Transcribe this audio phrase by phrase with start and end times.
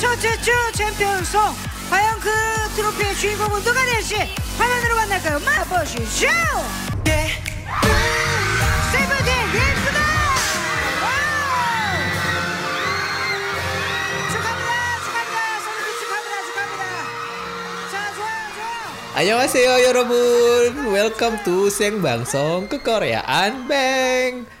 [0.00, 1.40] 첫째 주 챔피언송.
[1.90, 2.30] 과연 그
[2.76, 4.14] 트로피의 주인공은 누가 될지
[4.58, 5.38] 화면으로 만날까요?
[5.40, 6.28] 만나보시죠
[8.92, 9.98] 세븐틴 예쁘다!
[14.32, 14.72] 축하합니다
[15.04, 15.40] 축하합니다.
[15.64, 16.84] 세븐틴 축하합니다 축하합니다.
[17.90, 20.12] 자 좋아요 좋아요 Annyeonghaseyo 여러분.
[20.92, 24.57] Welcome to Seng Bangsong Kekoreaan Bang Nomini-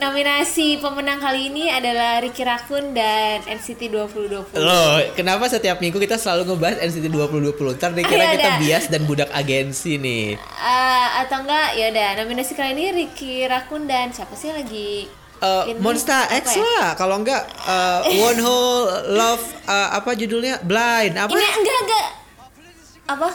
[0.00, 4.58] nominasi pemenang kali ini adalah Ricky Rakun dan NCT 2020.
[4.58, 9.02] Loh, kenapa setiap minggu kita selalu ngebahas NCT 2020 Ntar dikira Ayo, kita bias dan
[9.06, 14.34] budak agensi nih Eh, atau enggak ya udah nominasi kali ini Ricky Rakun dan siapa
[14.34, 15.06] sih lagi
[15.68, 15.76] ini?
[15.80, 16.64] Monster X ya?
[16.64, 20.64] lah Kalau enggak uh, Wonho Love eh, Apa judulnya?
[20.64, 21.30] Blind Apa?
[21.30, 22.06] Ini enggak enggak
[23.06, 23.30] apa?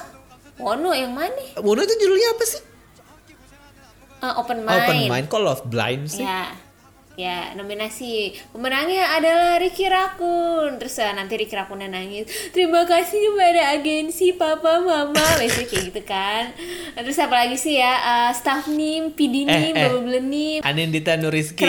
[0.59, 1.57] Wono yang mana?
[1.57, 2.61] Wonho itu judulnya apa sih?
[4.21, 4.77] Eh, open mind.
[4.85, 6.21] Open Mind Kok Love Blind sih?
[6.21, 6.53] Ya.
[7.19, 10.79] Ya, nominasi pemenangnya adalah Ricky Rakun.
[10.79, 12.25] Terus eh, nanti Ricky Rakunnya nangis.
[12.55, 15.19] Terima kasih kepada agensi papa mama.
[15.41, 16.55] Biasanya kayak gitu kan.
[16.95, 17.93] Terus apa lagi sih ya?
[17.99, 20.21] Eh, staff nim, PD nim, Eh, eh.
[20.23, 20.59] nim.
[20.63, 21.67] Anindita Nuriski?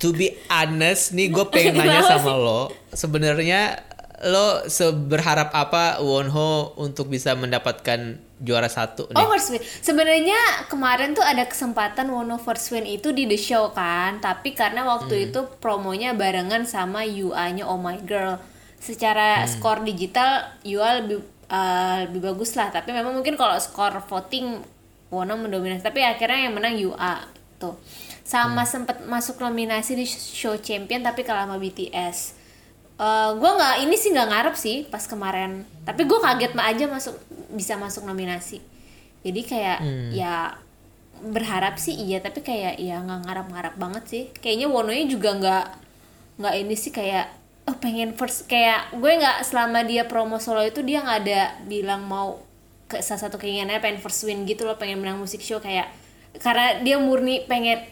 [0.00, 3.84] To be honest nih gue pengen nanya sama lo Sebenarnya
[4.24, 9.20] lo seberharap apa Wonho untuk bisa mendapatkan juara satu nih?
[9.20, 9.60] Oh first win.
[9.60, 14.88] Sebenarnya kemarin tuh ada kesempatan Wono first win itu di the show kan, tapi karena
[14.88, 18.40] waktu itu promonya barengan sama UA-nya Oh My Girl.
[18.80, 21.20] Secara skor digital UA lebih
[21.52, 24.64] uh, lebih bagus lah, tapi memang mungkin kalau skor voting
[25.12, 27.14] Wono mendominasi, tapi akhirnya yang menang UA
[27.60, 27.76] tuh.
[28.24, 32.39] Sama sempet masuk nominasi di show champion tapi kalah sama BTS.
[33.00, 35.64] Eh gue nggak ini sih nggak ngarep sih pas kemarin.
[35.88, 37.16] Tapi gue kaget mah aja masuk
[37.56, 38.60] bisa masuk nominasi.
[39.24, 39.78] Jadi kayak
[40.12, 40.60] ya
[41.20, 44.24] berharap sih iya tapi kayak ya nggak ngarap-ngarap banget sih.
[44.36, 45.66] Kayaknya Wononya juga nggak
[46.44, 47.26] nggak ini sih kayak
[47.68, 52.04] oh pengen first kayak gue nggak selama dia promo solo itu dia nggak ada bilang
[52.04, 52.40] mau
[52.90, 55.86] ke salah satu keinginannya pengen first win gitu loh pengen menang musik show kayak
[56.42, 57.84] karena dia murni pengen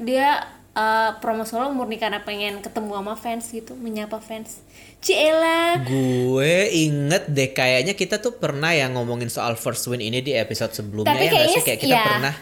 [0.00, 0.42] dia
[0.76, 4.60] eh, promo solo murni karena pengen ketemu sama fans gitu menyapa fans
[5.00, 10.32] Ciela Gue inget deh kayaknya kita tuh pernah ya ngomongin soal first win ini di
[10.32, 11.62] episode sebelumnya tapi ya kayaknya sih?
[11.62, 12.34] Kayak kita ya, pernah.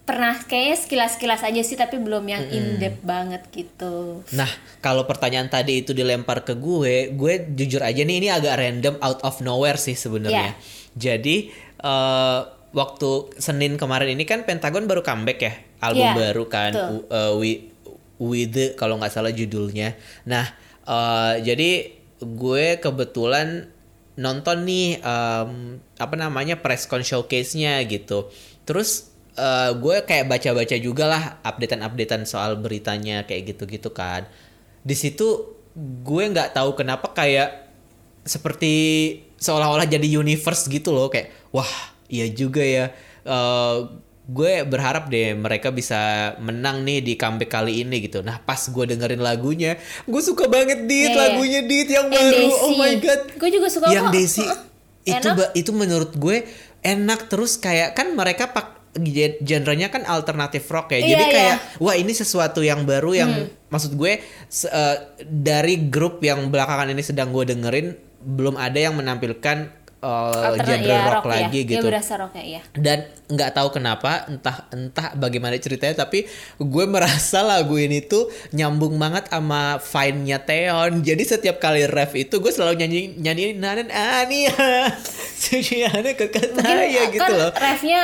[0.00, 5.06] pernah kayaknya sekilas sekilas aja sih tapi belum yang in depth banget gitu Nah, kalau
[5.06, 9.38] pertanyaan tadi itu dilempar ke gue, gue jujur aja nih ini agak random out of
[9.38, 10.58] nowhere sih sebenarnya.
[10.98, 12.40] Jadi eh,
[12.70, 16.90] waktu Senin kemarin ini kan Pentagon baru comeback ya, album Iya, baru kan, betul.
[16.90, 17.62] U- eh, Wi-
[18.20, 19.96] With kalau nggak salah judulnya.
[20.28, 20.44] Nah,
[20.84, 21.70] eh, jadi
[22.20, 23.72] gue kebetulan
[24.20, 28.28] nonton nih em, apa namanya press con showcase-nya gitu.
[28.68, 29.08] Terus
[29.40, 34.28] eh, gue kayak baca-baca juga lah updatean-updatean soal beritanya kayak gitu-gitu kan.
[34.84, 35.56] Di situ
[36.04, 37.72] gue nggak tahu kenapa kayak
[38.28, 38.72] seperti
[39.40, 41.72] seolah-olah jadi universe gitu loh kayak wah
[42.12, 42.92] iya juga ya.
[43.24, 43.78] Eh,
[44.30, 45.98] gue berharap deh mereka bisa
[46.38, 48.22] menang nih di comeback kali ini gitu.
[48.22, 49.74] Nah pas gue dengerin lagunya,
[50.06, 51.20] gue suka banget dit Iya, iya.
[51.26, 52.46] lagunya dit yang baru.
[52.46, 52.62] Desi.
[52.62, 53.20] Oh my god.
[53.34, 54.14] Gue juga suka Yang kok.
[54.14, 54.46] Desi
[55.00, 55.56] itu Enak.
[55.56, 56.44] itu menurut gue
[56.80, 61.00] enak terus kayak kan mereka pak gen- genrenya kan alternatif rock ya.
[61.00, 61.32] Iya, Jadi iya.
[61.34, 63.30] kayak wah ini sesuatu yang baru yang
[63.66, 69.79] maksud gue eh, dari grup yang belakangan ini sedang gue dengerin belum ada yang menampilkan
[70.00, 70.06] eh,
[70.42, 71.32] Alternate- genre ya, rock, ya.
[71.38, 71.84] lagi Ya, gitu.
[71.84, 72.60] berasa rock ya, iya.
[72.72, 76.24] dan nggak tahu kenapa entah entah bagaimana ceritanya tapi
[76.56, 82.32] gue merasa lagu ini tuh nyambung banget sama fine-nya Teon jadi setiap kali ref itu
[82.34, 84.56] gue selalu nyanyi nyanyi nanen ania
[86.10, 87.50] ke Mungkin saya kan gitu loh.
[87.54, 88.02] refnya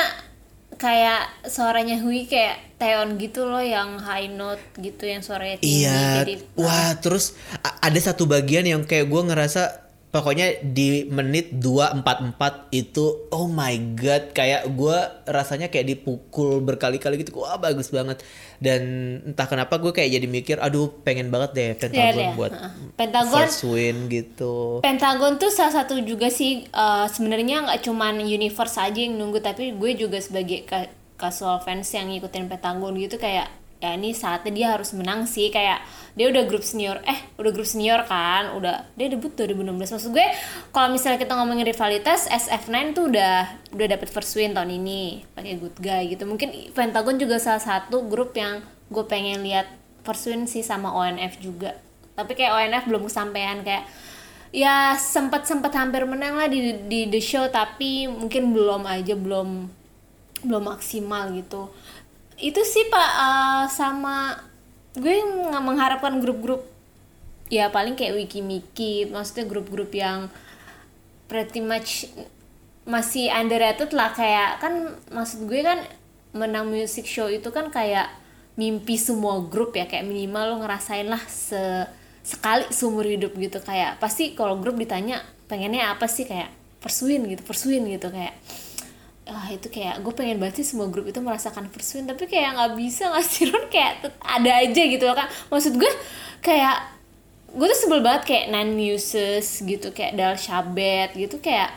[0.76, 6.20] kayak suaranya Hui kayak Teon gitu loh yang high note gitu yang suaranya tinggi Iya,
[6.20, 9.85] jadi wah terus ada satu bagian yang kayak gue ngerasa
[10.16, 14.96] pokoknya di menit 244 itu oh my god kayak gue
[15.26, 17.36] rasanya kayak dipukul berkali-kali gitu.
[17.36, 18.24] Wah bagus banget.
[18.56, 18.80] Dan
[19.26, 22.72] entah kenapa gue kayak jadi mikir aduh pengen banget deh Pentagon deh, buat heeh.
[22.96, 24.80] Pentagon- first win gitu.
[24.80, 29.76] Pentagon tuh salah satu juga sih eh, sebenarnya nggak cuman universe aja yang nunggu tapi
[29.76, 34.66] gue juga sebagai ka- casual fans yang ngikutin Pentagon gitu kayak ya ini saatnya dia
[34.72, 35.52] harus menang sih.
[35.52, 35.84] Kayak
[36.16, 38.56] dia udah grup senior eh udah grup senior kan?
[38.56, 40.26] Udah dia debut 2016 maksud gue
[40.72, 43.36] kalau misalnya kita ngomongin rivalitas SF9 tuh udah
[43.76, 46.24] udah dapet first win tahun ini pakai good guy gitu.
[46.24, 49.68] Mungkin Pentagon juga salah satu grup yang gue pengen lihat
[50.06, 51.76] first win sih sama ONF juga.
[52.16, 53.84] Tapi kayak ONF belum kesampaian kayak
[54.56, 59.68] ya sempat sempat hampir menang lah di di the show tapi mungkin belum aja belum
[60.46, 61.68] belum maksimal gitu
[62.36, 64.36] itu sih pak eh, sama
[64.96, 66.64] gue nggak mengharapkan grup-grup
[67.52, 70.28] ya paling kayak Wiki Miki maksudnya grup-grup yang
[71.26, 72.08] pretty much
[72.86, 74.14] masih underrated lah.
[74.14, 75.82] Kayak kan maksud gue kan
[76.32, 78.08] menang music show itu kan kayak
[78.54, 79.84] mimpi semua grup ya.
[79.90, 81.60] Kayak minimal lo ngerasain lah se
[82.22, 83.58] sekali seumur hidup gitu.
[83.60, 86.24] Kayak pasti kalau grup ditanya pengennya apa sih?
[86.24, 88.08] Kayak Pursuin gitu Pursuin gitu.
[88.08, 88.38] Kayak
[89.26, 92.72] ah itu kayak gue pengen banget sih semua grup itu merasakan Pursuin tapi kayak nggak
[92.78, 93.66] bisa nggak sih Ron?
[93.66, 95.92] Kayak ada aja gitu loh kan maksud gue
[96.46, 96.94] kayak
[97.50, 101.74] gue tuh sebel banget kayak Nine Muses gitu kayak Dal Shabet gitu kayak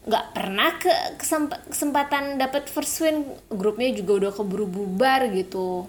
[0.00, 3.20] nggak pernah ke kesemp- kesempatan dapat first win.
[3.52, 5.84] Grupnya juga udah keburu bubar gitu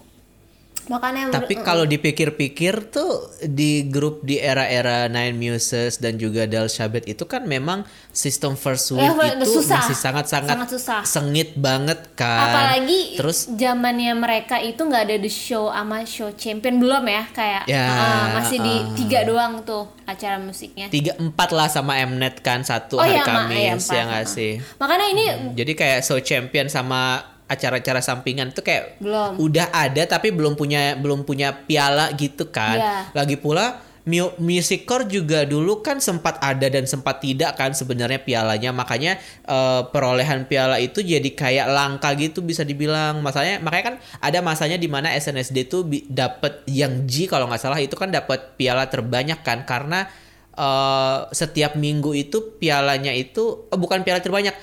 [0.87, 7.05] makanya Tapi kalau dipikir-pikir tuh di grup di era-era Nine Muses dan juga Dal Shabet
[7.05, 9.81] itu kan memang sistem first week Ya, udah itu susah.
[9.81, 10.57] masih sangat-sangat
[11.03, 12.49] sengit banget kan.
[12.49, 17.63] apalagi terus zamannya mereka itu nggak ada the show sama show champion belum ya kayak
[17.65, 18.93] Ya, uh, masih di uh.
[18.95, 23.23] tiga doang tuh acara musiknya tiga empat lah sama Mnet kan satu Oh hari iya,
[23.23, 24.29] iya, Kamis empat, ya nggak uh.
[24.29, 24.51] sih.
[24.75, 25.23] makanya ini
[25.55, 29.35] Jadi kayak show champion sama acara-acara sampingan tuh kayak Belum.
[29.35, 32.79] udah ada tapi belum punya belum punya piala gitu kan.
[32.79, 32.95] Iya.
[33.11, 38.21] Lagi pula mu- Music Core juga dulu kan sempat ada dan sempat tidak kan sebenarnya
[38.21, 43.95] pialanya makanya eh, perolehan piala itu jadi kayak langka gitu bisa dibilang masanya makanya kan
[44.17, 48.57] ada masanya di mana SNSD tuh dapat yang G kalau nggak salah itu kan dapat
[48.57, 50.09] piala terbanyak kan karena
[50.57, 54.55] eh, setiap minggu itu pialanya itu eh, bukan piala terbanyak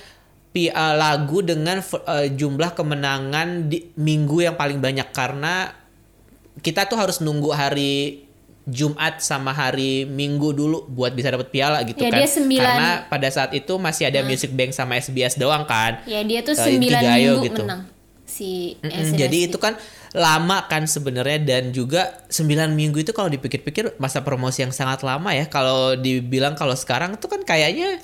[0.51, 5.69] eh, lagu dengan eh, jumlah kemenangan di minggu yang paling banyak karena
[6.59, 8.25] kita tuh harus nunggu hari
[8.65, 12.19] Jumat sama hari Minggu dulu buat bisa dapat piala gitu Ya, kan.
[12.19, 15.97] dia sembilan- Karena pada saat itu masih ada Music Bank sama SBS doang kan.
[16.05, 17.61] ya dia tuh Eh, sembilan Inkigayo minggu gitu.
[17.63, 17.81] menang
[18.25, 19.17] si Mm-mm, SNSD.
[19.17, 19.73] jadi itu kan
[20.11, 25.33] lama kan sebenarnya dan juga 9 minggu itu kalau dipikir-pikir masa promosi yang sangat lama
[25.33, 25.45] ya.
[25.47, 27.97] Kalau dibilang kalau sekarang tuh kan kayaknya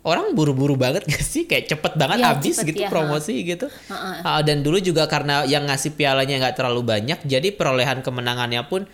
[0.00, 1.44] orang buru-buru banget gak sih?
[1.44, 3.66] Kayak cepet banget Iya, habis cepet, gitu ya, promosi gitu.
[3.92, 4.40] Ha-ha.
[4.40, 8.88] Ah, dan dulu juga karena yang ngasih pialanya nggak terlalu banyak, jadi perolehan kemenangannya pun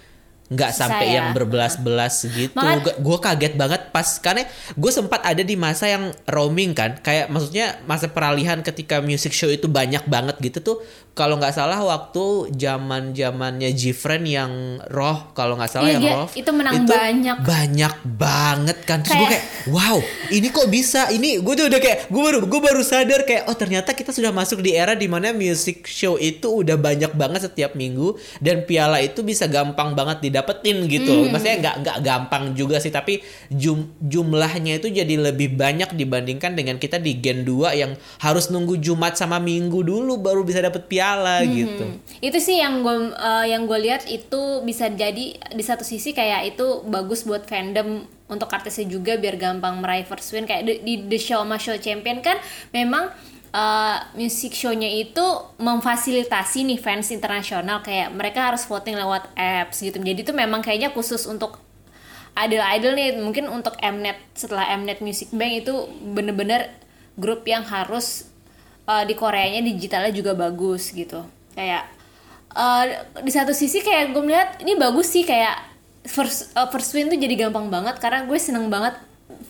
[0.47, 1.15] nggak sampai Saya.
[1.19, 2.55] yang berbelas-belas gitu.
[3.03, 4.47] Gue kaget banget pas karena
[4.79, 9.51] gue sempat ada di masa yang roaming kan, kayak maksudnya masa peralihan ketika music show
[9.51, 10.77] itu banyak banget gitu tuh.
[11.17, 14.53] Kalau nggak salah waktu zaman zamannya Gfriend yang
[14.87, 17.37] Roh, kalau nggak salah Iya, yang dia- Roh itu menang banyak.
[17.41, 19.01] banyak banget kan.
[19.01, 19.97] Terus gue Kayak- kayak wow
[20.29, 23.57] ini kok bisa ini gue tuh udah kayak gue baru gue baru sadar kayak oh
[23.57, 27.73] ternyata kita sudah masuk di era di mana music show itu udah banyak banget setiap
[27.73, 31.33] minggu dan piala itu bisa gampang banget didapetin gitu Hmm.
[31.33, 36.77] maksudnya nggak nggak gampang juga sih tapi jum, jumlahnya itu jadi lebih banyak dibandingkan dengan
[36.77, 41.06] kita di Gen 2 yang harus nunggu Jumat sama Minggu dulu baru bisa dapet piala
[41.47, 42.03] gitu Hmm.
[42.19, 43.13] Itu sih yang gue
[43.47, 48.51] yang gue lihat itu bisa jadi di satu sisi kayak itu bagus buat fandom untuk
[48.51, 52.25] artisnya juga biar gampang meraih first win kayak di, di The Show sama Show Champion
[52.25, 52.41] kan
[52.75, 53.15] memang
[53.55, 55.25] uh, music show-nya itu
[55.57, 59.97] memfasilitasi nih fans internasional kayak mereka harus voting lewat apps gitu.
[60.01, 61.61] Jadi itu memang kayaknya khusus untuk
[62.37, 66.69] idol-idol nih mungkin untuk Mnet setelah Mnet Music Bank itu bener-bener
[67.17, 68.29] grup yang harus
[68.87, 71.27] uh, di Koreanya digitalnya juga bagus gitu.
[71.53, 71.91] Kayak
[72.55, 72.85] uh,
[73.21, 75.59] di satu sisi kayak gue melihat ini bagus sih kayak
[76.07, 78.95] first uh, first win tuh jadi gampang banget karena gue seneng banget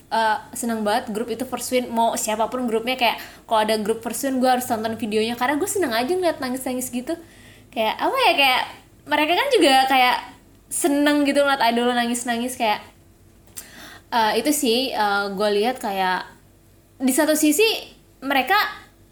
[0.09, 1.87] uh, seneng banget grup itu first win.
[1.93, 5.55] Mau siapa pun grupnya kayak kalau ada grup first win gue harus tonton videonya karena
[5.55, 7.13] gue seneng aja ngeliat nangis nangis gitu.
[7.71, 8.61] Kayak apa ya kayak
[9.07, 10.17] mereka kan juga kayak
[10.67, 12.83] seneng gitu ngeliat idol nangis nangis kayak
[14.11, 14.91] uh, itu sih
[15.31, 16.27] gue lihat kayak
[16.97, 17.63] di satu sisi
[18.25, 18.57] mereka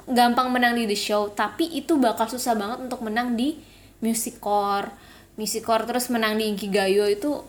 [0.06, 3.58] gampang menang di the show tapi itu bakal susah banget untuk menang di
[4.02, 4.90] music core.
[5.36, 7.44] Music core terus menang di Inkigayo itu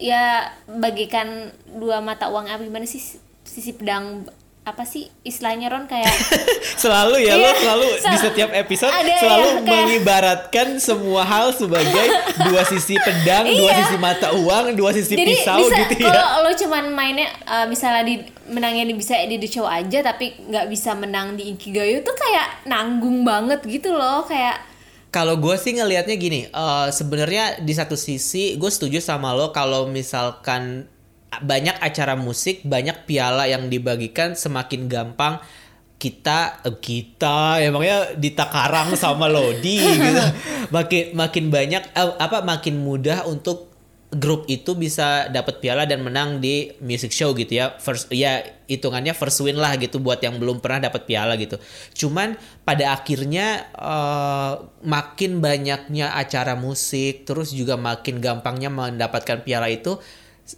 [0.00, 3.02] ya bagikan dua mata uang apa gimana sih
[3.46, 4.26] sisi pedang
[4.62, 6.06] apa sih istilahnya Ron kayak
[6.82, 11.50] selalu ya lo Iya, selalu di setiap episode ada selalu yang kayak- mengibaratkan semua hal
[11.50, 12.06] sebagai
[12.40, 13.78] dua sisi pedang, dua Iya.
[13.82, 16.06] sisi mata uang, dua sisi jadi pisau bisa gitu ya.
[16.08, 18.14] kalau lo cuman mainnya uh, misalnya di
[18.44, 22.62] menangnya di bisa di the show aja tapi nggak bisa menang di Inkigayo tuh kayak
[22.64, 24.70] nanggung banget gitu loh kayak
[25.10, 29.84] Kalau gue sih ngelihatnya gini, eh, sebenarnya di satu sisi gue setuju sama lo kalau
[29.84, 30.88] misalkan
[31.40, 35.40] banyak acara musik, banyak piala yang dibagikan semakin gampang
[36.02, 39.78] kita eh, kita emangnya Dita Karang sama Lodi
[40.10, 40.24] gitu.
[40.74, 43.70] Makin makin banyak eh, apa makin mudah untuk
[44.12, 47.78] grup itu bisa dapat piala dan menang di music show gitu ya.
[47.80, 51.56] First ya hitungannya first win lah gitu buat yang belum pernah dapat piala gitu.
[51.96, 52.34] Cuman
[52.66, 59.96] pada akhirnya eh, makin banyaknya acara musik terus juga makin gampangnya mendapatkan piala itu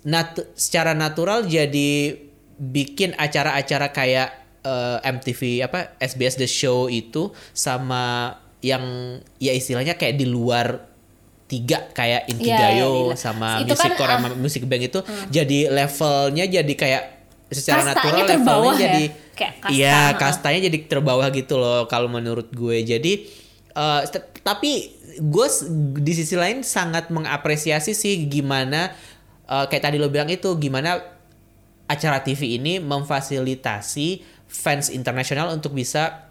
[0.03, 2.17] nat secara natural jadi
[2.57, 4.29] bikin acara-acara kayak
[4.65, 8.83] eh, MTV apa SBS The Show itu sama yang
[9.37, 10.95] ya istilahnya kayak di luar
[11.45, 14.17] tiga kayak Inkigayo Iya, iya, sama Itu Music kan, Core ah.
[14.17, 17.03] sama Music Bank itu jadi levelnya jadi kayak
[17.53, 18.81] secara natural levelnya ya?
[18.89, 23.13] jadi Kayak kasta, iya kastanya jadi terbawah gitu loh kalau menurut gue jadi
[23.77, 25.47] eh, tet- tapi gue
[26.01, 28.91] di sisi lain sangat mengapresiasi sih gimana
[29.49, 31.01] eh, kayak tadi lo bilang itu gimana
[31.85, 36.24] acara TV ini memfasilitasi fans internasional untuk bisa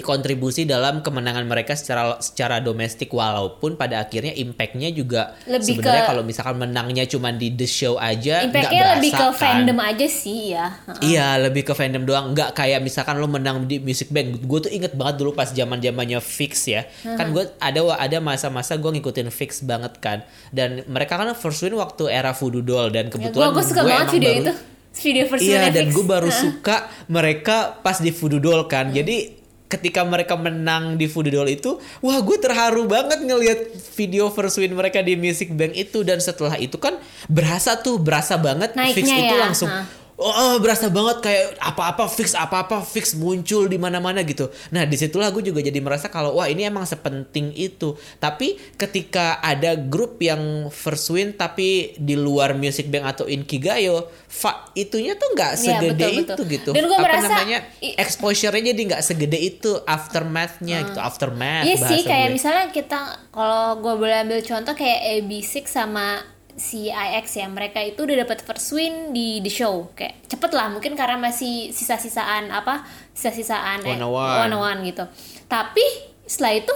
[0.00, 6.08] kontribusi dalam kemenangan mereka secara secara domestik walaupun pada akhirnya impactnya juga Lebih sebenarnya ke-
[6.08, 9.32] kalau misalkan menangnya cuma di the show aja Impactnya lebih ke kan.
[9.32, 10.66] fandom aja sih ya.
[10.88, 11.00] Heeh.
[11.10, 14.72] Iya lebih ke fandom doang nggak kayak misalkan lo menang di Music Bank gue tuh
[14.72, 19.28] inget banget dulu pas zaman zamannya fix ya kan gue ada ada masa-masa gue ngikutin
[19.28, 23.50] fix banget kan dan mereka kan first win waktu era Voodoo Doll dan Ya, kebetulan
[23.50, 24.54] gue suka banget video baru- itu.
[24.94, 26.38] Video versi Iya dan gue baru Heeh.
[26.40, 26.76] suka
[27.08, 28.88] mereka pas di Voodoo Doll kan.
[28.88, 33.58] Jadi ketika mereka menang di Voodoo Doll itu, wah gue terharu banget ngelihat
[33.96, 38.36] video first win mereka di Music Bank itu dan setelah itu kan berasa tuh berasa
[38.36, 40.03] banget Naiknya fix itu ya, langsung ha.
[40.14, 44.46] Oh, oh, berasa banget kayak apa-apa fix apa-apa fix muncul di mana-mana gitu.
[44.70, 47.98] Nah di situlah gue juga jadi merasa kalau wah ini emang sepenting itu.
[48.22, 54.70] Tapi ketika ada grup yang first win tapi di luar Music Bank atau Inkigayo, fa
[54.78, 56.46] itunya tuh nggak Iya, segede betul, itu betul.
[56.46, 56.70] gitu.
[56.78, 61.66] Dan gua Apa merasa namanya exposure-nya jadi nggak segede itu aftermath-nya gitu aftermath.
[61.66, 62.34] Iya sih, kayak gue.
[62.38, 62.98] misalnya kita
[63.34, 66.22] kalau gue boleh ambil contoh kayak AB6 sama
[66.54, 70.94] CIX ya, mereka itu udah dapat first win di the show, kayak cepet lah, mungkin
[70.94, 74.86] karena masih sisa-sisaan apa, sisa-sisaan eh, 101.
[74.86, 75.04] 101 gitu.
[75.50, 75.84] Tapi
[76.24, 76.74] setelah itu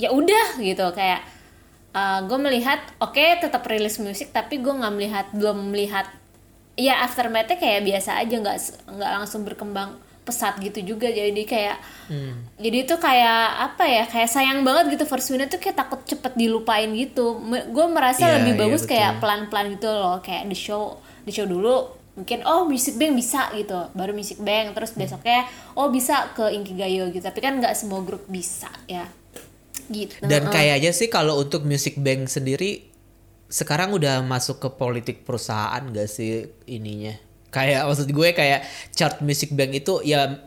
[0.00, 1.22] ya udah gitu kayak
[2.24, 6.08] gue melihat oke tetap rilis musik tapi gue nggak melihat belum melihat
[6.72, 8.56] ya aftermathnya kayak biasa aja nggak
[8.88, 11.10] nggak langsung berkembang pesat gitu juga.
[11.10, 11.76] Jadi kayak
[12.58, 15.04] jadi itu kayak apa ya kayak sayang banget gitu.
[15.06, 17.42] First winnya tuh kayak takut cepet dilupain gitu.
[17.70, 19.20] Gue merasa Iya, lebih iya, bagus kayak betul.
[19.26, 20.16] pelan-pelan gitu loh.
[20.22, 23.90] Kayak the show the show dulu mungkin oh music bank bisa gitu.
[23.96, 27.24] Baru music bank terus besoknya oh bisa ke Inkigayo gitu.
[27.24, 29.08] Tapi kan nggak semua grup bisa ya.
[29.90, 30.22] Gitu.
[30.22, 30.54] Dan Heeh.
[30.54, 32.86] kayaknya sih kalau untuk Music Bank sendiri
[33.52, 37.12] sekarang udah masuk ke politik perusahaan gak sih ininya?
[37.52, 40.40] Kayak maksud gue kayak chart Music Bank itu ya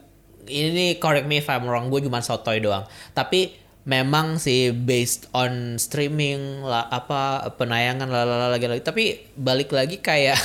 [0.46, 2.86] ini nih correct me if I'm wrong, gue cuma sotoy doang.
[3.14, 3.54] Tapi
[3.86, 9.04] memang sih based on streaming lah apa penayangan lalala lagi lagi tapi
[9.38, 10.42] balik lagi kayak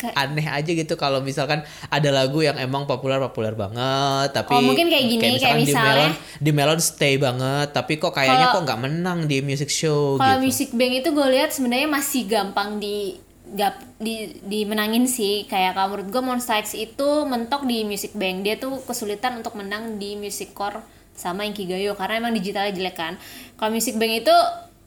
[0.00, 1.60] Kayak- aneh aja gitu kalau misalkan
[1.90, 5.66] ada lagu yang emang populer populer banget tapi Oh, mungkin kayak gini, kayak misalkan misalnya-
[5.66, 9.68] di Melon di Melon stay banget tapi kok kayaknya Kalau- kok nggak menang di music
[9.68, 13.18] show Kalau gitu Music Bank itu gue lihat sebenarnya masih gampang di
[13.54, 15.46] gap di dimenangin sih.
[15.46, 18.46] Kayak kalau menurut gue Monsta X itu mentok di Music Bank.
[18.46, 20.80] Dia tuh kesulitan untuk menang di Music Core
[21.14, 23.14] sama Inkigayo karena emang digitalnya jelek kan.
[23.60, 24.36] Kalau Music Bank itu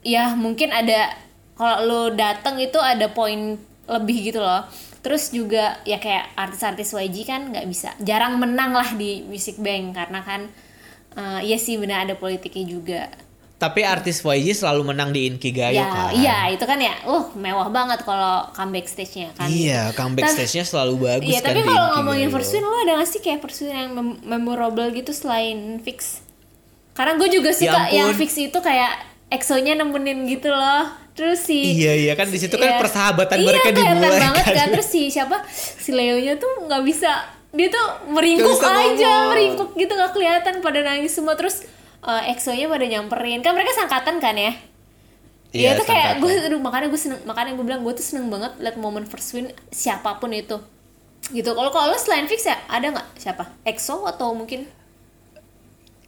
[0.04, 1.14] ya mungkin ada
[1.54, 4.66] kalau lo dateng itu ada poin lebih gitu loh.
[5.04, 10.00] Terus juga ya kayak artis-artis YG kan nggak bisa jarang menang lah di Music Bank
[10.00, 10.42] karena kan
[11.20, 13.02] eh, iya sih benar ada politiknya juga
[13.64, 16.12] tapi artis YG selalu menang di Inkigayo ya kan?
[16.12, 19.48] iya itu kan ya uh mewah banget kalau comeback stage-nya kan?
[19.48, 22.76] Iya comeback Tapi- stage-nya selalu bagus iya kan tapi di kalau ngomongin first win lo
[22.78, 26.20] ada gak sih kayak first win yang mem- memorable gitu selain fix?
[26.92, 30.86] Karena gue juga suka Ya yang fix itu kayak EXO-nya nemenin gitu loh.
[31.14, 32.78] Terus si iya iya kan di situ kan Iya.
[32.78, 34.56] persahabatan iya, mereka dimulai banget kan?
[34.56, 34.68] kan?
[34.74, 35.42] Terus si siapa?
[35.50, 37.10] Si Leo-nya tuh nggak bisa
[37.50, 39.30] dia tuh meringkuk aja ngomong.
[39.30, 41.34] meringkuk gitu nggak kelihatan pada nangis semua.
[41.34, 41.66] Terus
[42.08, 43.40] eh, EXO-nya pada nyamperin.
[43.42, 44.54] Kan mereka sangkatan kan ya?
[45.54, 48.58] Iya itu kayak gue aduh, makanya gue seneng makanya gue bilang gue tuh seneng banget
[48.58, 50.58] liat momen first win siapa pun itu.
[51.30, 51.46] Gitu.
[51.54, 53.08] Kalau kalau selain fix ya ada nggak?
[53.22, 53.46] Siapa?
[53.62, 54.66] EXO atau mungkin?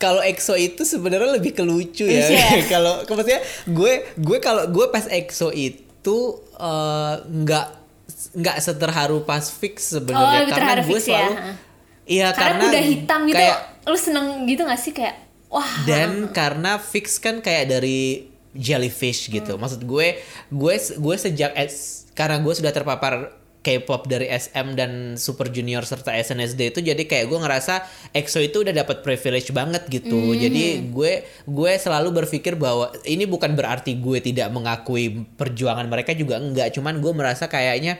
[0.02, 2.26] Kalau EXO itu sebenarnya lebih ke lucu ya.
[2.26, 2.48] Iya.
[2.74, 6.18] kalau maksudnya gue gue kalau gue pas EXO itu
[6.58, 7.68] eh, nggak
[8.36, 11.14] nggak seterharu pas fix Oh, sebenarnya lebih karena gue Fix ya.
[11.22, 11.34] selalu
[12.06, 14.94] iya karena, karena, udah hitam gitu kayak lo seneng gitu gak sih?
[14.94, 15.25] Kayak
[15.56, 19.56] wah dan karena fix kan kayak dari jellyfish gitu.
[19.56, 19.62] Hmm.
[19.64, 20.20] Maksud gue
[20.52, 23.32] gue gue sejak es- karena gue sudah terpapar
[23.66, 27.82] K-pop dari SM dan Super Junior serta SNSD itu jadi kayak gue ngerasa
[28.14, 30.38] EXO itu udah dapat privilege banget gitu.
[30.38, 36.38] Jadi gue gue selalu berpikir bahwa ini bukan berarti gue tidak mengakui perjuangan mereka juga
[36.38, 37.98] enggak, cuman gue merasa kayaknya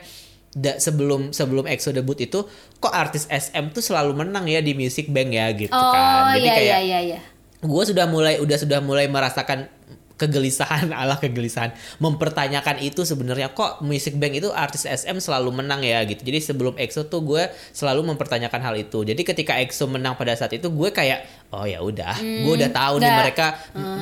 [0.54, 2.46] da, sebelum sebelum EXO debut itu
[2.78, 6.38] kok artis SM tuh selalu menang ya di Music Bank ya gitu oh kan.
[6.38, 7.20] Jadi iya kayak iya iya iya
[7.64, 9.68] gue sudah mulai udah sudah mulai merasakan
[10.16, 16.02] kegelisahan ala kegelisahan mempertanyakan itu sebenarnya kok Music Bank itu artis SM selalu menang ya
[16.08, 16.24] gitu.
[16.24, 17.44] Jadi sebelum EXO tuh gue
[17.76, 19.04] selalu mempertanyakan hal itu.
[19.04, 22.94] Jadi ketika EXO menang pada saat itu gue kayak oh ya udah gue udah tahu
[22.98, 23.46] nih mereka.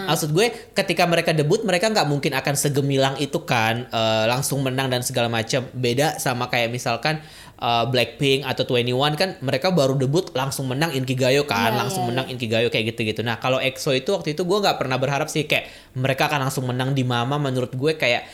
[0.08, 4.88] Maksud gue ketika mereka debut mereka nggak mungkin akan segemilang itu kan eh, langsung menang
[4.88, 5.66] dan segala macam.
[5.75, 7.18] Beda sama kayak misalkan
[7.58, 12.11] eh, Blackpink atau 21 kan mereka baru debut langsung menang Inkigayo kan Iya, langsung iya,
[12.11, 13.20] menang Inkigayo kayak gitu-gitu.
[13.23, 16.64] Nah kalau EXO itu waktu itu gue nggak pernah berharap sih kayak mereka akan langsung
[16.66, 17.37] menang di Mama.
[17.38, 18.26] Menurut gue kayak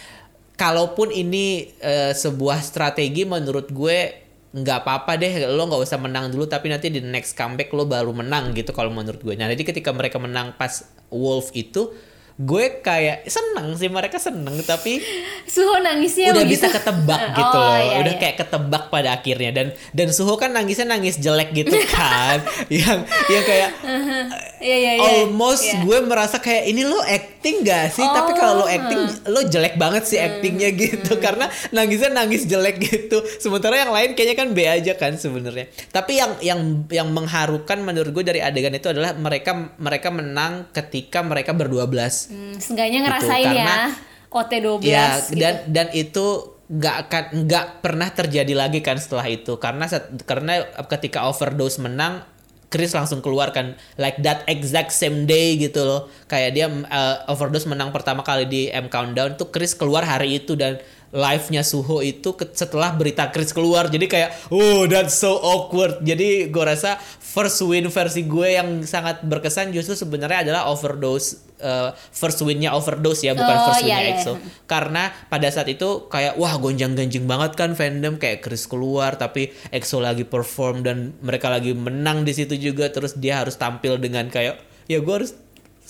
[0.61, 6.43] kalaupun ini eh, sebuah strategi menurut gue nggak apa-apa deh lo nggak usah menang dulu
[6.51, 9.35] tapi nanti di next comeback lo baru menang gitu kalau menurut gue.
[9.39, 11.95] Nah jadi ketika mereka menang pas Wolf itu
[12.41, 14.97] gue kayak seneng sih mereka seneng tapi
[15.45, 16.57] Suho nangisnya udah begitu.
[16.57, 18.21] bisa ketebak Oh, gitu loh iya, udah iya.
[18.25, 22.41] kayak ketebak pada akhirnya dan dan Suho kan nangisnya nangis jelek gitu kan
[22.73, 23.71] yang yang kayak
[24.61, 25.11] Iya iya iya.
[25.25, 25.81] almost Iya.
[25.83, 29.75] gue merasa kayak ini lo acting gak sih tapi kalau lo Oh, acting lo jelek
[29.75, 34.59] banget sih actingnya gitu karena nangisnya nangis jelek gitu sementara yang lain kayaknya kan B
[34.63, 39.51] aja kan sebenarnya tapi yang yang yang mengharukan menurut gue dari adegan itu adalah mereka
[39.75, 44.09] mereka menang ketika mereka berdua belas Hmm, seenggaknya ngerasain Gitu, karena- ya.
[44.31, 45.35] OT12 Ya gitu.
[45.37, 46.27] dan dan itu
[46.69, 52.23] nggak akan nggak pernah terjadi lagi kan setelah itu karena set- karena ketika overdose menang
[52.71, 56.07] Chris langsung keluar kan like that exact same day gitu loh.
[56.31, 60.55] Kayak dia uh, overdose menang pertama kali di M Countdown tuh Chris keluar hari itu
[60.55, 60.79] dan
[61.11, 63.91] live-nya Suho itu ke- setelah berita Chris keluar.
[63.91, 65.99] Jadi kayak oh that's so awkward.
[66.01, 71.91] Jadi gue rasa first win versi gue yang sangat berkesan justru sebenarnya adalah overdose uh,
[72.11, 74.15] first winnya overdose ya bukan Oh, first iya, winnya iya.
[74.19, 74.33] EXO.
[74.67, 78.15] Karena pada saat itu kayak wah gonjang-ganjing banget kan fandom.
[78.15, 82.87] Kayak Chris keluar tapi EXO lagi perform dan mereka lagi menang di situ juga.
[82.87, 85.35] Terus dia harus tampil dengan kayak ya gue harus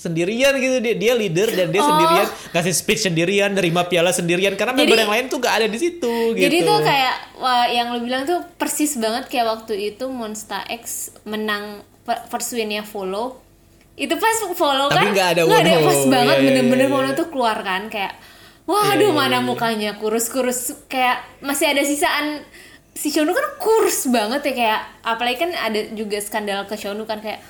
[0.01, 1.87] sendirian gitu dia dia leader dan dia Oh.
[1.87, 5.67] sendirian ngasih speech sendirian nerima piala sendirian karena member Jadi- yang lain tuh gak ada
[5.69, 9.93] di situ gitu Jadi tuh kayak wah yang lu bilang tuh persis banget kayak waktu
[9.93, 11.85] itu Monster X menang
[12.27, 13.39] first win-nya follow.
[13.93, 15.85] Itu pas follow Tapi kan nggak ada nggak Wonho.
[15.85, 17.19] pas banget Iya, iya, bener-bener iya, Wonho iya.
[17.19, 18.17] tuh keluar kan kayak
[18.65, 22.41] wah aduh mana mukanya kurus-kurus kayak masih ada sisaan
[22.91, 27.21] si Shonu kan kurus banget ya kayak apalagi kan ada juga skandal ke Shonu kan
[27.21, 27.45] kayak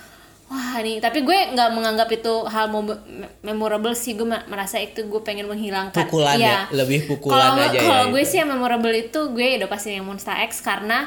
[0.51, 2.99] wah nih tapi gue nggak menganggap itu hal mem-
[3.41, 4.13] memorable sih.
[4.13, 5.95] Gue merasa itu gue pengen menghilangkan.
[5.97, 6.75] Pukulan ya, Iya.
[6.75, 8.29] lebih pukulan Kalau- aja ya kalau gue itu.
[8.29, 11.07] sih yang memorable itu gue udah pasti yang Monster X karena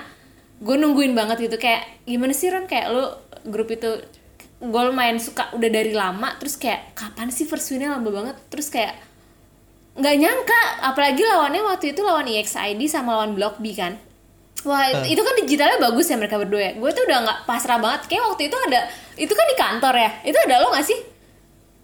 [0.58, 1.58] gue nungguin banget gitu.
[1.58, 3.04] Kayak gimana sih Ron kayak lu
[3.46, 4.00] grup itu
[4.58, 7.92] gue lumayan suka udah dari lama terus kayak kapan sih first winnya?
[7.92, 8.40] Lama banget.
[8.48, 8.96] Terus kayak
[9.94, 10.62] nggak nyangka.
[10.88, 14.00] Apalagi lawannya waktu itu lawan EXID sama lawan Block B kan
[14.62, 16.72] Wah itu kan digitalnya bagus ya mereka berdua ya.
[16.78, 18.08] Gue tuh udah nggak pasrah banget.
[18.08, 18.80] Kayak waktu itu ada
[19.14, 20.12] Itu kan di kantor ya.
[20.24, 21.00] Itu ada lo gak sih?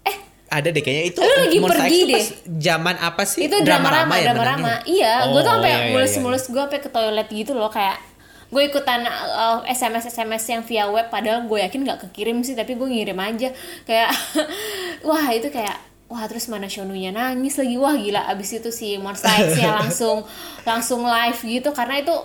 [0.02, 0.16] Eh.
[0.48, 2.26] Ada deh kayaknya itu Lu lagi Monster pergi deh.
[2.58, 3.46] zaman apa sih?
[3.46, 4.74] Itu drama rama ya drama rama.
[4.88, 6.22] iya gue tuh Oh, sampai iya, iya, mulus iya.
[6.24, 8.00] mulus gue sampai ke toilet gitu loh kayak
[8.50, 12.74] gue ikutan uh, sms sms yang via web padahal gue yakin nggak kekirim sih tapi
[12.74, 13.52] gue ngirim aja.
[13.84, 14.10] Kayak
[15.08, 15.78] wah itu kayak
[16.10, 17.76] wah terus mana Shonunya nangis lagi.
[17.76, 20.24] Wah gila abis itu si Monster X nya langsung
[20.64, 21.70] langsung live gitu.
[21.70, 22.16] Karena itu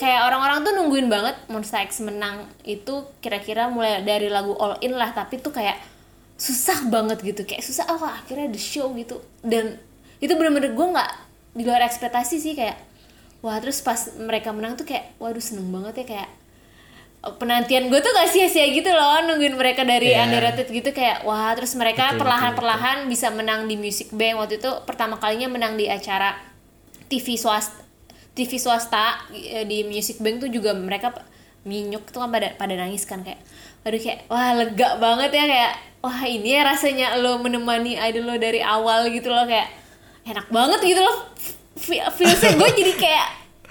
[0.00, 4.96] kayak orang-orang tuh nungguin banget Monster X menang itu kira-kira mulai dari lagu All In
[4.96, 5.76] lah tapi tuh kayak
[6.40, 9.20] susah banget gitu kayak susah oh akhirnya the show gitu.
[9.44, 9.76] Dan
[10.16, 11.10] itu bener-bener gue nggak
[11.52, 12.80] di luar ekspektasi sih kayak
[13.44, 16.28] wah terus pas mereka menang tuh kayak waduh seneng banget ya kayak
[17.20, 20.24] eh, penantian gue tuh gak sia-sia gitu loh nungguin mereka dari Iya.
[20.24, 24.40] underrated gitu kayak wah terus mereka perlahan-perlahan bisa menang di Music Bank.
[24.40, 26.40] Waktu itu pertama kalinya menang di acara
[27.12, 27.89] TV swasta
[28.40, 31.12] TV swasta eh, di Music Bank tuh juga mereka
[31.68, 33.36] minyuk tuh kan pada pada nangis kan kayak
[33.84, 38.34] aduh kayak wah lega banget ya kayak wah ini ya rasanya lo menemani idol lo
[38.40, 39.68] dari awal gitu loh kayak
[40.24, 41.28] enak banget gitu loh
[41.80, 42.56] Fe- feelsnya.
[42.60, 43.28] Gue jadi kayak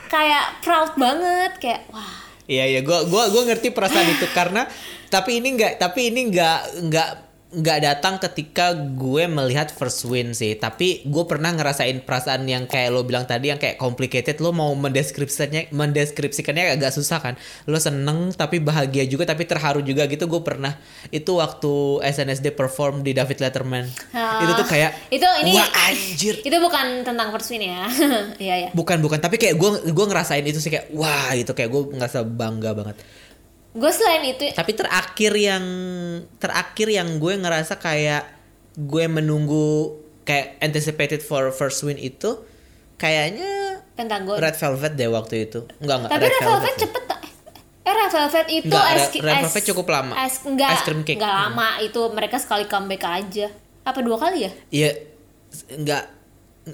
[0.10, 2.30] kayak proud banget kayak wah.
[2.50, 4.66] Iya iya, gua gua gua ngerti perasaan itu karena
[5.14, 7.10] tapi ini nggak tapi ini nggak nggak
[7.50, 10.54] nggak datang ketika gue melihat first win sih.
[10.54, 14.38] Tapi gue pernah ngerasain perasaan yang kayak lo bilang tadi yang kayak complicated.
[14.38, 17.34] Lo mau mendeskripsikannya mendeskripsikannya agak susah kan?
[17.66, 20.30] Lo seneng tapi bahagia juga tapi terharu juga gitu.
[20.30, 20.78] Gue pernah
[21.10, 23.90] itu waktu SNSD perform di David Letterman.
[24.14, 26.36] Ah, itu tuh kayak itu ini wah anjir.
[26.46, 27.90] itu bukan tentang first win ya.
[28.40, 29.18] Iya ya bukan bukan.
[29.18, 32.98] Tapi kayak gue gue ngerasain itu sih kayak wah itu kayak gue ngerasa bangga banget
[33.72, 35.66] gue selain itu tapi terakhir yang
[36.36, 38.26] terakhir yang gue ngerasa kayak
[38.76, 42.42] gue menunggu kayak anticipated for first win itu
[42.96, 46.82] kayaknya Pentagon Red Velvet deh waktu itu enggak enggak tapi Red Velvet deh.
[46.82, 47.04] cepet
[47.80, 50.14] eh Red Velvet itu Nggak, es, Red- Red Velvet cukup lama.
[50.20, 51.18] es, enggak, Ice cream cake.
[51.18, 53.48] enggak lama itu mereka sekali comeback aja
[53.82, 54.92] apa dua kali ya iya
[55.72, 56.06] enggak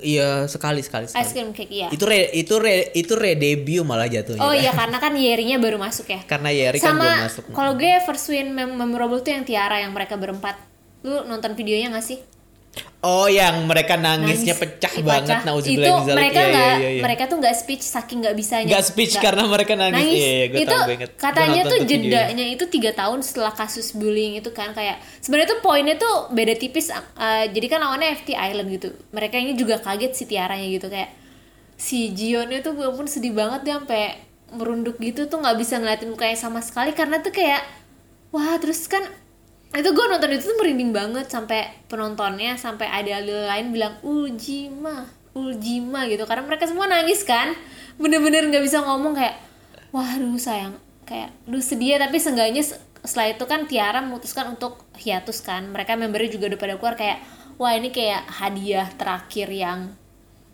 [0.03, 1.23] iya sekali sekali, sekali.
[1.23, 1.87] ice cream cake iya.
[1.93, 4.43] Itu re, itu re, itu re debut malah jatuhnya.
[4.43, 6.19] Oh iya karena kan Yerinya baru masuk ya?
[6.27, 7.43] Karena Yeri kan belum masuk.
[7.55, 10.59] kalau gue first win mem- memorable tuh yang Tiara yang mereka berempat.
[11.05, 12.19] Lu nonton videonya gak sih
[13.05, 15.41] oh yang mereka nangisnya Nangis, pecah ih, banget pecah.
[15.45, 17.01] nauzubillah itu mereka Iya, iya, nggak iya, iya.
[17.05, 20.01] mereka tuh nggak speech saking nggak bisanya Nggak speech karena mereka nangis.
[20.09, 20.85] Iya, iya, gue itu tahu,
[21.21, 22.09] katanya tuh tuh videonya.
[22.33, 26.53] jedanya itu tiga tahun setelah kasus bullying itu kan kayak sebenarnya tuh poinnya tuh beda
[26.57, 30.89] tipis uh, jadi kan lawannya FT Island gitu mereka ini juga kaget si Tiaranya gitu
[30.89, 31.13] kayak
[31.75, 34.17] si Jionnya tuh gue pun sedih banget dia sampai
[34.55, 37.61] merunduk gitu tuh nggak bisa ngeliatin mukanya sama sekali karena tuh kayak
[38.31, 39.03] wah terus kan
[39.75, 46.07] itu gue nonton itu tuh merinding banget sampai penontonnya sampai ada lain bilang Uljima Uljima
[46.07, 46.23] gitu.
[46.23, 47.51] Karena mereka semua nangis kan.
[47.99, 49.35] Bener-bener nggak bisa ngomong kayak
[49.91, 50.79] waduh sayang.
[51.03, 55.67] Kayak duh sedih ya tapi seenggaknya se- setelah itu kan Tiara memutuskan untuk hiatus kan.
[55.69, 57.19] Mereka membernya juga udah pada keluar kayak
[57.59, 59.91] wah ini kayak hadiah terakhir yang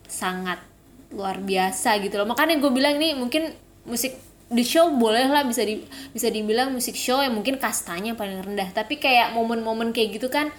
[0.10, 0.60] sangat
[1.14, 2.26] luar biasa gitu loh.
[2.26, 3.54] Makanya gue bilang ini mungkin
[3.86, 4.18] musik
[4.52, 5.80] di show boleh lah bisa di
[6.12, 8.70] bisa dibilang musik show yang mungkin kastanya paling rendah.
[8.76, 10.52] Tapi kayak momen-momen kayak gitu kan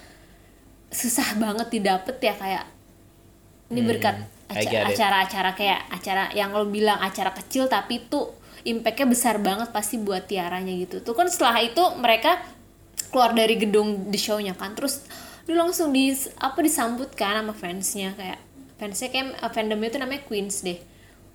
[0.92, 2.64] susah banget didapet ya kayak
[3.72, 4.16] ini berkat
[4.52, 4.85] Hmm, it.
[4.92, 8.37] acara-acara kayak acara yang lo bilang acara kecil tapi tuh
[8.68, 11.00] impactnya besar banget pasti buat tiaranya gitu.
[11.00, 12.40] Tuh kan setelah itu mereka
[13.12, 15.05] keluar dari gedung di show-nya kan terus
[15.48, 18.40] dia langsung di apa disambut kan sama fansnya kayak
[18.78, 20.78] fansnya kayak uh, fandomnya tuh namanya Queens deh.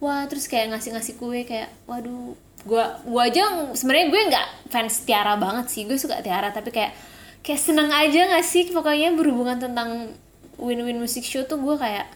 [0.04, 2.38] Wah terus kayak ngasih-ngasih kue kayak waduh
[2.68, 6.92] gua gua aja sebenarnya gue nggak fans Tiara banget sih gue suka Tiara tapi kayak
[7.42, 10.12] kayak seneng aja gak sih pokoknya berhubungan tentang
[10.60, 12.12] win-win music show tuh gue kayak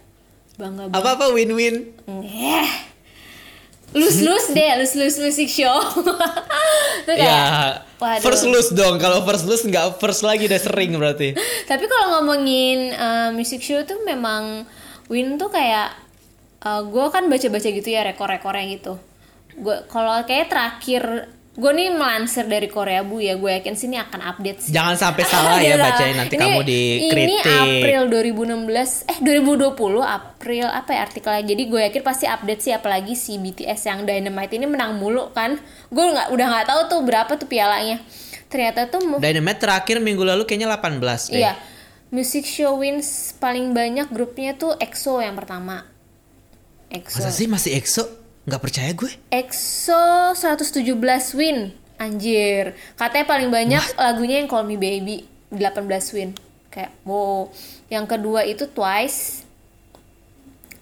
[0.60, 2.68] bangga banget apa apa win-win Eh,
[3.92, 5.76] lus-lus deh, lus-lus musik show.
[7.08, 7.48] Tuh kayak, ya
[8.00, 8.24] waduh.
[8.24, 11.34] first lose dong kalau first lose nggak first lagi udah sering berarti
[11.72, 14.64] Tapi kalau ngomongin uh, music show tuh memang
[15.12, 15.92] Win tuh kayak
[16.64, 18.94] uh, gue kan baca-baca gitu ya rekor-rekornya gitu.
[19.62, 24.24] Gue kalau kayak terakhir gue nih melansir dari Korea Bu ya, gue yakin sini akan
[24.24, 24.72] update sih.
[24.72, 30.66] jangan sampai salah ya bacain nanti Ini- kamu Ini dikritik April 2016 eh 2020 April
[30.66, 31.44] apa ya artikelnya.
[31.46, 35.60] Jadi gue yakin pasti update sih apalagi si BTS yang Dynamite ini menang mulu kan.
[35.92, 38.00] Gue nggak udah nggak tahu tuh berapa tuh pialanya.
[38.48, 41.54] Ternyata tuh Dynamite terakhir minggu lalu kayaknya 18 deh iya.
[42.12, 45.84] Music show wins paling banyak grupnya tuh EXO yang pertama.
[46.92, 47.24] EXO.
[47.24, 51.72] masa sih masih EXO nggak percaya gue EXO 117 win.
[52.02, 52.74] Anjir.
[52.98, 55.22] Katanya paling banyak lagunya yang Call Me Baby
[55.54, 55.86] 18
[56.18, 56.34] win.
[56.74, 57.54] Kayak wow.
[57.94, 59.46] Yang kedua itu Twice.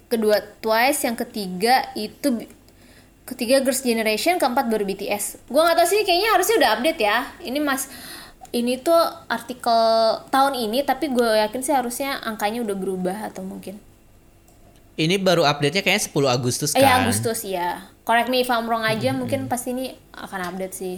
[0.08, 2.48] Kedua Twice, yang ketiga itu
[3.28, 5.52] ketiga Girls Generation, keempat baru BTS.
[5.52, 7.18] Gua nggak tahu sih kayaknya harusnya udah update ya.
[7.44, 7.92] Ini Mas
[8.50, 8.98] ini tuh
[9.30, 9.82] artikel
[10.34, 13.78] tahun ini tapi gue yakin sih harusnya angkanya udah berubah atau mungkin
[15.00, 17.88] ini baru update nya kayaknya 10 Agustus kan Eh Agustus ya.
[18.04, 20.98] Correct me if I'm wrong aja mungkin pasti ini akan update sih.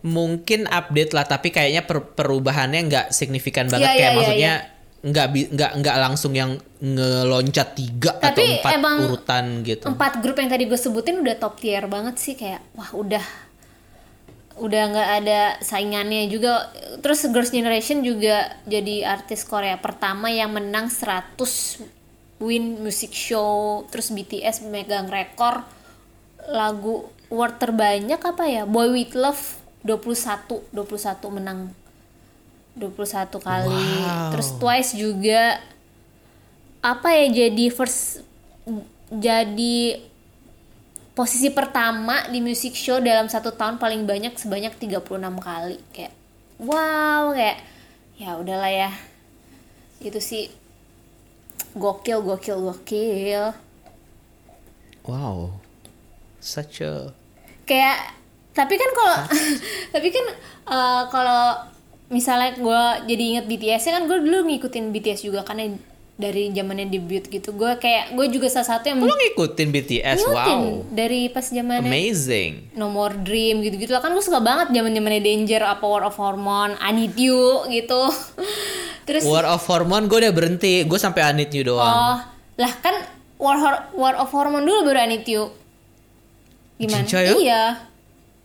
[0.00, 4.52] mungkin update lah tapi kayaknya per- perubahannya nggak signifikan banget Iya, kayak iya, iya, maksudnya
[5.02, 10.12] nggak bi- nggak nggak langsung yang ngeloncat tiga atau Tapi empat emang urutan gitu Empat
[10.18, 13.20] grup yang tadi gue sebutin udah top tier banget sih kayak wah udah
[14.56, 16.68] udah nggak ada saingannya juga.
[17.00, 21.99] Terus Girls Generation juga jadi artis Korea pertama yang menang 100
[22.40, 23.84] win music show.
[23.92, 25.62] Terus BTS megang rekor
[26.50, 28.62] lagu award terbanyak apa ya?
[28.66, 31.70] Boy With Love 21 21 menang
[32.74, 33.70] 21 kali.
[33.70, 34.32] Wow.
[34.34, 35.60] Terus Twice juga
[36.80, 38.24] apa ya jadi first
[39.12, 40.00] jadi
[41.12, 46.14] posisi pertama di music show dalam satu tahun paling banyak sebanyak 36 kali kayak
[46.56, 47.60] wow kayak
[48.16, 48.90] ya udahlah ya
[50.00, 50.48] itu sih
[51.76, 53.54] gokil gokil gokil.
[55.06, 55.58] Wow.
[56.40, 57.12] Such a
[57.70, 57.98] kayak
[58.50, 59.18] tapi kan kalau
[59.94, 60.26] tapi kan
[60.66, 61.70] eh, kalau
[62.10, 62.82] misalnya gue
[63.14, 65.78] jadi inget BTS kan gue dulu ngikutin BTS juga karena
[66.20, 70.58] dari zamannya debut gitu gue kayak gue juga salah satu yang Lo ngikutin BTS, ngikutin
[70.60, 70.84] wow.
[70.92, 72.76] dari pas zamannya Amazing.
[72.76, 76.14] No More Dream gitu-gitu lah kan gue suka banget zaman zamannya Danger apa War of
[76.14, 78.12] Hormone I Need You gitu
[79.08, 81.80] terus War of Hormone gue udah berhenti, gue sampai I Need You doang.
[81.82, 82.18] oh
[82.54, 82.92] lah kan
[83.34, 85.48] War Hor- War of Hormone dulu baru I Need You
[86.76, 87.32] gimana Cinca ya?
[87.34, 87.62] iya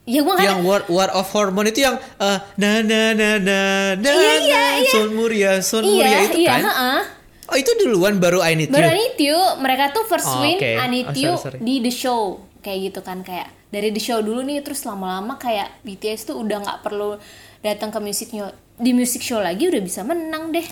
[0.04, 3.58] ya gue kan yang War, War of Hormone itu yang eh, na na na na
[3.92, 4.90] na Iya, iya, na iya.
[4.90, 7.00] Son Muria Son iya Muria itu iya kan heeh.
[7.46, 10.56] Oh itu duluan baru I Need baru I Need You mereka tuh first Oh, win
[10.56, 10.66] oke.
[10.66, 11.58] I Need Oh, You sorry, sorry.
[11.60, 12.22] di The Show
[12.60, 16.60] kayak gitu kan kayak dari The Show dulu nih terus lama-lama kayak BTS tuh udah
[16.60, 17.18] nggak perlu
[17.60, 20.62] datang ke musiknya di music show lagi udah bisa menang deh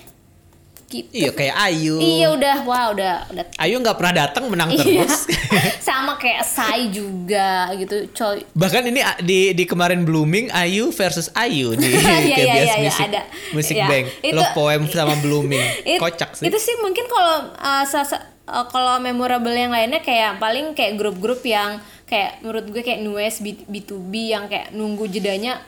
[0.88, 1.96] gitu iya kayak Ayu.
[1.96, 3.44] Iya udah, wah udah udah.
[3.56, 5.04] Ayu nggak pernah datang menang Iya.
[5.04, 5.26] terus.
[5.88, 8.42] Sama kayak Sai juga gitu, coy.
[8.52, 12.74] bahkan ini ah, di di kemarin Blooming Ayu versus Ayu di Iya, iya, iya, iya,
[12.80, 13.22] Music ada.
[13.52, 13.86] Music Iya.
[13.86, 14.04] Bank.
[14.20, 15.64] Itu- Love Poem sama Blooming.
[15.90, 16.46] It- kocak sih.
[16.46, 21.80] Itu sih mungkin kalau uh, uh, kalau memorable yang lainnya kayak paling kayak grup-grup yang
[22.04, 25.58] kayak menurut gue kayak Nues B, B2B yang kayak nunggu jedanya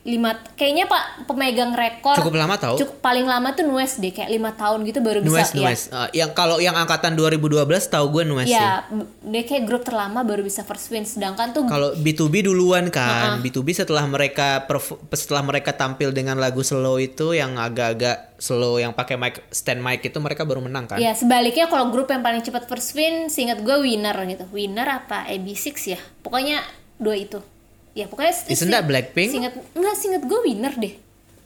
[0.00, 2.80] lima kayaknya pak pemegang rekor Cukup lama tau.
[2.80, 6.24] cukup paling lama tuh Nues deh kayak lima tahun gitu baru Nues bisa Nues Eh,
[6.24, 10.40] yang kalau yang angkatan 2012 tahu gue Nues ya, ya dia kayak grup terlama baru
[10.40, 14.64] bisa first win sedangkan tuh Kalau B2B duluan kan, B2B setelah mereka
[15.12, 20.00] setelah mereka tampil dengan lagu slow itu yang agak-agak slow yang pakai mic stand mic
[20.00, 20.96] itu mereka baru menang kan?
[20.96, 24.48] Ya sebaliknya kalau grup yang paling cepat first win, seingat gue winner gitu.
[24.48, 26.00] Winner apa AB6 ya?
[26.24, 26.64] Pokoknya
[26.96, 27.44] dua itu.
[28.00, 29.28] Ya pokoknya Isn't that Blackpink?
[29.28, 30.94] Seingat enggak seingat gue winner deh.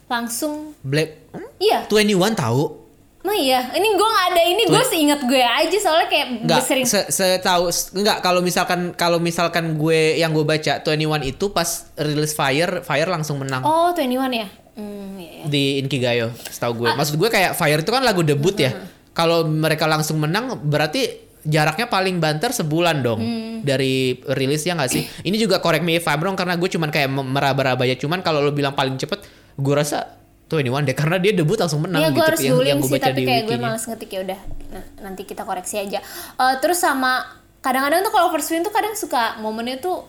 [0.06, 1.50] Langsung Black hmm?
[1.58, 1.82] iya.
[1.90, 2.84] 21 tahu?
[3.24, 6.68] Nah iya, ini gue nggak ada ini gue seingat gue aja soalnya kayak Enggak, gue
[6.68, 11.88] sering se setahu enggak kalau misalkan kalau misalkan gue yang gue baca 21 itu pas
[11.96, 14.48] rilis Fire, Fire langsung menang Oh 21 ya?
[14.76, 15.44] Hmm, iya, iya.
[15.48, 16.88] di Inkigayo, setahu gue.
[16.92, 17.00] Ah.
[17.00, 18.76] Maksud gue kayak Fire itu kan lagu debut ya.
[18.76, 18.92] Hmm.
[19.16, 23.57] Kalau mereka langsung menang berarti jaraknya paling banter sebulan dong Hmm.
[23.61, 25.04] dari rilis ya nggak sih?
[25.22, 27.94] Ini juga correct me if I'm wrong karena gue cuman kayak me- meraba-raba ya.
[27.94, 29.20] Cuman kalau lo bilang paling cepet,
[29.54, 30.09] gue rasa
[30.46, 33.07] 21 deh karena dia debut langsung menang gue gitu harus yang, yang gue sih baca
[33.07, 35.98] tapi di kayak gue males ngetik ya udah nah, nanti kita koreksi aja.
[36.35, 37.24] Eh, terus sama
[37.61, 40.04] kadang-kadang tuh kalau first win tuh kadang suka momennya tuh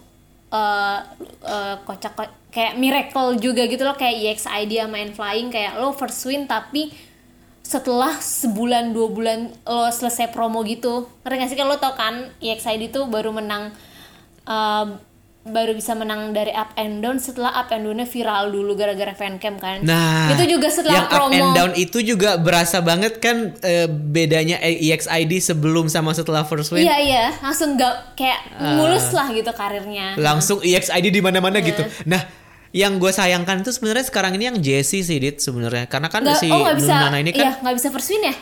[0.47, 0.99] eh
[1.41, 5.91] eh, kocak ko- kayak miracle juga gitu loh kayak EXID sama N Flying kayak lo
[5.91, 6.91] first win tapi
[7.65, 12.29] setelah sebulan dua bulan lo selesai promo gitu ngerti gak sih kan lo tau kan
[12.37, 13.73] EXID tuh baru menang
[14.45, 14.85] eh,
[15.45, 19.57] baru bisa menang dari up and down setelah up and downnya viral dulu gara-gara fancam
[19.57, 23.53] kan Nah, itu juga setelah yang promo up and down itu juga berasa banget kan
[23.61, 26.81] eh, bedanya EXID sebelum sama setelah first win.
[26.81, 28.73] Iya iya, langsung gak kayak Ah.
[28.75, 30.17] mulus lah gitu karirnya.
[30.17, 31.67] langsung EXID di mana-mana Iya.
[31.67, 31.81] gitu.
[32.05, 32.25] Nah,
[32.75, 36.37] yang gue sayangkan itu sebenarnya sekarang ini yang Jesse sih dit sebenarnya karena kan Nggak-
[36.37, 38.35] si oh nggak bisa, Nunana ini iya kan nggak bisa first win ya?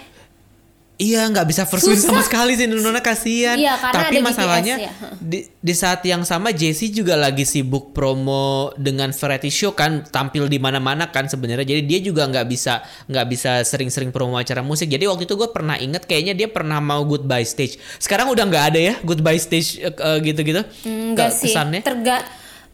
[0.96, 3.58] iya nggak bisa first win sama sekali sih Nunana kasihan.
[3.58, 4.92] Iya, Tapi BTS masalahnya ya.
[5.18, 10.46] di, di saat yang sama Jesse juga lagi sibuk promo dengan variety show kan tampil
[10.46, 11.66] di mana-mana kan sebenarnya.
[11.68, 14.88] Jadi dia juga nggak bisa nggak bisa sering-sering promo acara musik.
[14.88, 17.78] Jadi waktu itu gue pernah inget kayaknya dia pernah mau goodbye stage.
[17.98, 20.62] Sekarang udah nggak ada ya goodbye stage eh, eh, gitu-gitu.
[20.84, 21.52] Enggak Ke- sih.
[21.52, 21.82] kesannya.
[21.82, 22.22] Terga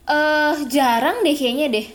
[0.09, 1.87] eh jarang deh kayaknya deh.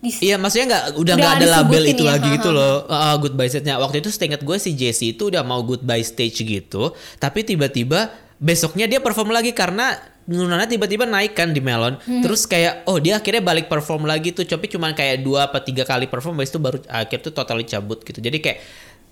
[0.00, 2.74] Di Iya maksudnya nggak udah nggak ada label itu ya, lagi ha, gitu ha, loh.
[2.88, 6.96] Uh, goodbye stage-nya waktu itu seingat gue si Jesse itu udah mau goodbye stage gitu
[7.20, 8.08] tapi tiba-tiba
[8.40, 9.92] besoknya dia perform lagi karena
[10.30, 11.98] Nunana tiba-tiba naik kan di Melon.
[12.06, 12.22] Hmm.
[12.22, 14.46] terus kayak oh dia akhirnya balik perform lagi tuh.
[14.46, 17.98] Tapi cuma kayak dua apa tiga kali perform habis itu baru akhir tuh totally cabut
[18.06, 18.22] gitu.
[18.22, 18.58] Jadi kayak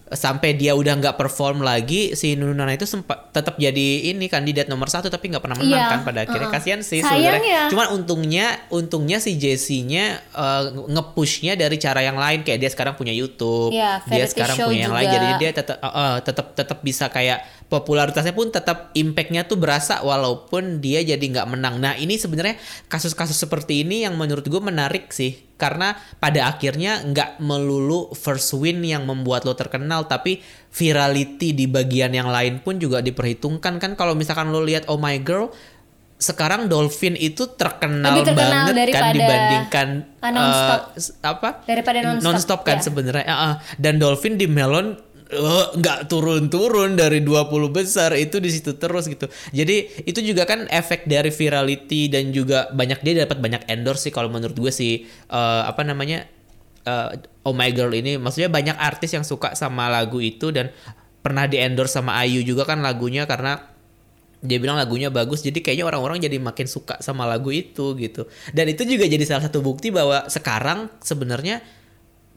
[0.09, 4.89] sampai dia udah nggak perform lagi si Nunana itu sempat tetap jadi ini kandidat nomor
[4.89, 6.57] satu tapi nggak pernah menang Iya, kan pada akhirnya uh-uh.
[6.57, 7.65] kasihan sih sebenarnya ya.
[7.69, 13.13] Cuman untungnya untungnya si Jesse-nya eh, nge-pushnya dari cara yang lain kayak dia sekarang punya
[13.13, 15.15] YouTube, Iya, dia sekarang punya yang lain juga.
[15.21, 17.39] jadi dia tetap eh, eh, tetap tetap bisa kayak
[17.69, 21.77] popularitasnya pun tetap impactnya tuh berasa walaupun dia jadi nggak menang.
[21.79, 27.39] Nah ini sebenarnya kasus-kasus seperti ini yang menurut gue menarik sih karena pada akhirnya nggak
[27.39, 33.01] melulu first win yang membuat lo terkenal tapi virality di bagian yang lain pun juga
[33.01, 35.53] diperhitungkan kan kalau misalkan lo lihat Oh My Girl
[36.19, 40.81] sekarang Dolphin itu terkenal, Lebih terkenal banget kan dibandingkan nonstop.
[40.99, 42.91] s- apa Daripada nonstop, kan ya.
[42.91, 43.55] sebenarnya ah.
[43.79, 49.29] dan Dolphin di Melon eh, nggak turun-turun dari 20 besar itu di situ terus gitu.
[49.53, 54.13] Jadi itu juga kan efek dari virality dan juga banyak dia dapat banyak endorse sih
[54.13, 55.05] kalau menurut gue sih.
[55.09, 56.25] Eh, apa namanya?
[56.85, 57.09] Eh,
[57.45, 60.73] Oh My Girl ini maksudnya banyak artis yang suka sama lagu itu dan
[61.25, 63.61] pernah di endorse sama Ayu juga kan lagunya karena
[64.39, 65.43] dia bilang lagunya bagus.
[65.43, 68.31] Jadi kayaknya orang-orang jadi makin suka sama lagu itu gitu.
[68.55, 71.59] Dan itu juga jadi salah satu bukti bahwa sekarang sebenarnya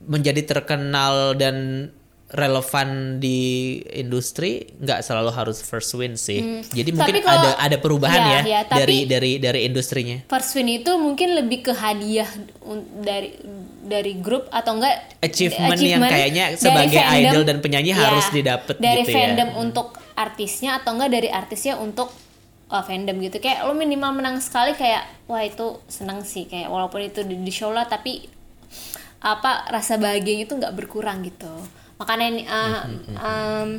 [0.09, 1.87] menjadi terkenal dan
[2.31, 3.39] relevan di
[3.91, 6.63] industri nggak selalu harus first win sih.
[6.65, 7.19] Jadi mungkin Hmm.
[7.19, 10.17] Tapi kalau- ada ada perubahan Ya, ya, ya, tapi- dari dari dari industrinya.
[10.25, 12.27] First win itu mungkin lebih ke hadiah
[12.97, 13.35] dari
[13.81, 19.11] dari grup atau enggak Achievement yang kayaknya sebagai idol dan penyanyi harus didapet dari gitu
[19.11, 19.15] ya.
[19.35, 22.07] fandom untuk artisnya atau enggak dari artisnya untuk
[22.69, 27.03] uh, fandom gitu kayak lo minimal menang sekali kayak wah itu seneng sih kayak walaupun
[27.03, 28.23] itu di, di show lah tapi
[29.19, 31.51] apa rasa bahagianya itu nggak berkurang gitu
[32.01, 32.81] makanya ini, uh,
[33.21, 33.69] um,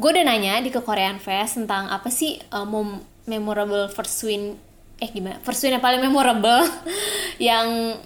[0.00, 4.56] gue udah nanya di ke Korean Fest tentang apa sih uh, mom- memorable first win
[4.96, 5.36] eh gimana?
[5.44, 6.64] First win yang paling memorable
[7.36, 8.00] yang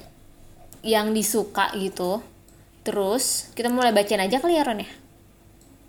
[0.83, 2.19] yang disuka gitu.
[2.83, 4.91] Terus kita mulai bacain aja kali ya Ron ya?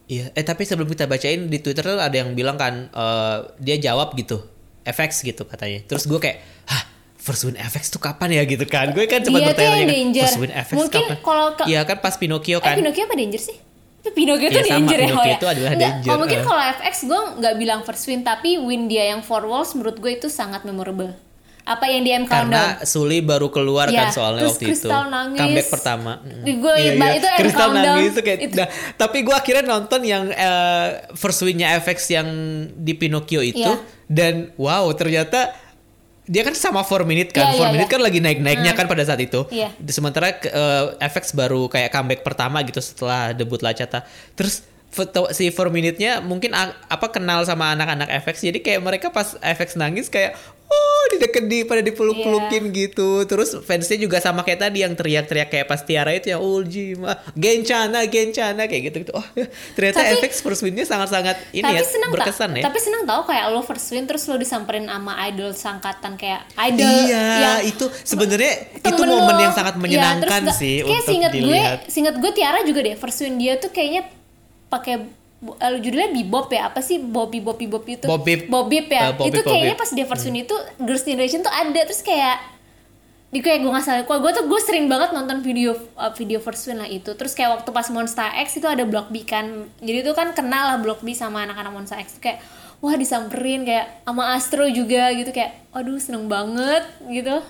[0.06, 3.76] Iya, eh tapi sebelum kita bacain di Twitter tuh ada yang bilang kan eh, dia
[3.82, 4.38] jawab gitu,
[4.86, 5.82] FX gitu katanya.
[5.90, 6.95] Terus gue kayak, hah
[7.26, 8.94] first win FX tuh kapan ya gitu kan?
[8.94, 11.18] Gue kan cuma Dia tuh bertanya kan, first win FX Mungkin kapan?
[11.20, 12.76] kalau ke- Iya kan pas Pinocchio eh kan?
[12.76, 13.58] Pinocchio apa danger sih
[14.06, 15.36] Pinocchio tuh Iya, sama, danger ya Pinocchio oh ya?
[15.36, 16.46] itu adalah Nggak, danger, kalau mungkin eh.
[16.46, 20.12] kalau FX gue nggak bilang first win tapi win dia yang four walls menurut gue
[20.14, 21.10] itu sangat memorable
[21.64, 24.86] apa yang di M Karena Countdown Suli baru keluar Iya, kan soalnya terus waktu Crystal
[25.02, 25.10] itu.
[25.10, 25.40] nangis.
[25.42, 26.12] Comeback pertama.
[26.22, 26.44] Mm.
[26.56, 27.86] Gue ingat, itu M Crystal Countdown.
[27.90, 32.28] nangis kayak, Itu- nah, tapi gue akhirnya nonton yang eh, first winnya FX yang
[32.70, 33.82] di Pinocchio itu Iya.
[34.06, 35.58] dan wow ternyata
[36.26, 37.96] dia kan sama 4 minute kan, Iya, 4 iya, minute iya.
[37.96, 39.46] kan lagi naik-naiknya kan pada saat itu.
[39.54, 39.70] Iya.
[39.94, 44.02] Sementara eh, FX baru kayak comeback pertama gitu setelah debut Lacata.
[44.34, 44.66] Terus
[45.30, 50.08] si 4 minute-nya mungkin apa kenal sama anak-anak FX jadi kayak mereka pas FX nangis
[50.08, 50.34] kayak
[50.66, 52.90] oh di deket di pada dipeluk-pelukin Iya.
[52.90, 53.22] gitu.
[53.24, 58.02] Terus fansnya juga sama kayak tadi yang teriak-teriak kayak pas Tiara itu yang Uljima, Gencana,
[58.04, 59.14] Gencana kayak gitu gitu.
[59.14, 59.22] Oh,
[59.78, 62.64] ternyata Tapi- FX first win-nya sangat-sangat ini ya berkesan ya.
[62.66, 66.82] tapi seneng tau kayak lo first win terus lo disamperin sama idol sangkatan kayak idol
[67.06, 69.42] Iya, yang itu sebenarnya itu momen lo.
[69.42, 71.78] yang sangat Ya, menyenangkan terus nggak- sih kayak untuk dilihat.
[71.78, 74.02] gue seinget gue Tiara juga deh first win dia tuh kayaknya
[74.68, 75.06] pakai
[75.44, 76.72] uh, judulnya bebop ya?
[76.72, 78.08] Apa sih Bobby Bobby Bobby itu?
[78.10, 78.48] Bobip.
[78.50, 79.12] Bobip ya?
[79.12, 79.84] Uh, Bobip, itu kayaknya Bobip.
[79.86, 81.82] pas dia first win itu Girls Generation tuh ada.
[81.86, 82.38] Terus kayak
[83.34, 86.66] di kayak gue nggak salah gue tuh gue sering banget nonton video uh, video first
[86.66, 87.12] win lah itu.
[87.14, 89.70] Terus kayak waktu pas Monster X itu ada Block B kan.
[89.84, 92.40] Jadi itu kan kenal lah Block B sama anak-anak Monster X kayak
[92.84, 95.30] wah disamperin kayak sama Astro juga gitu.
[95.36, 97.44] Kayak aduh seneng banget gitu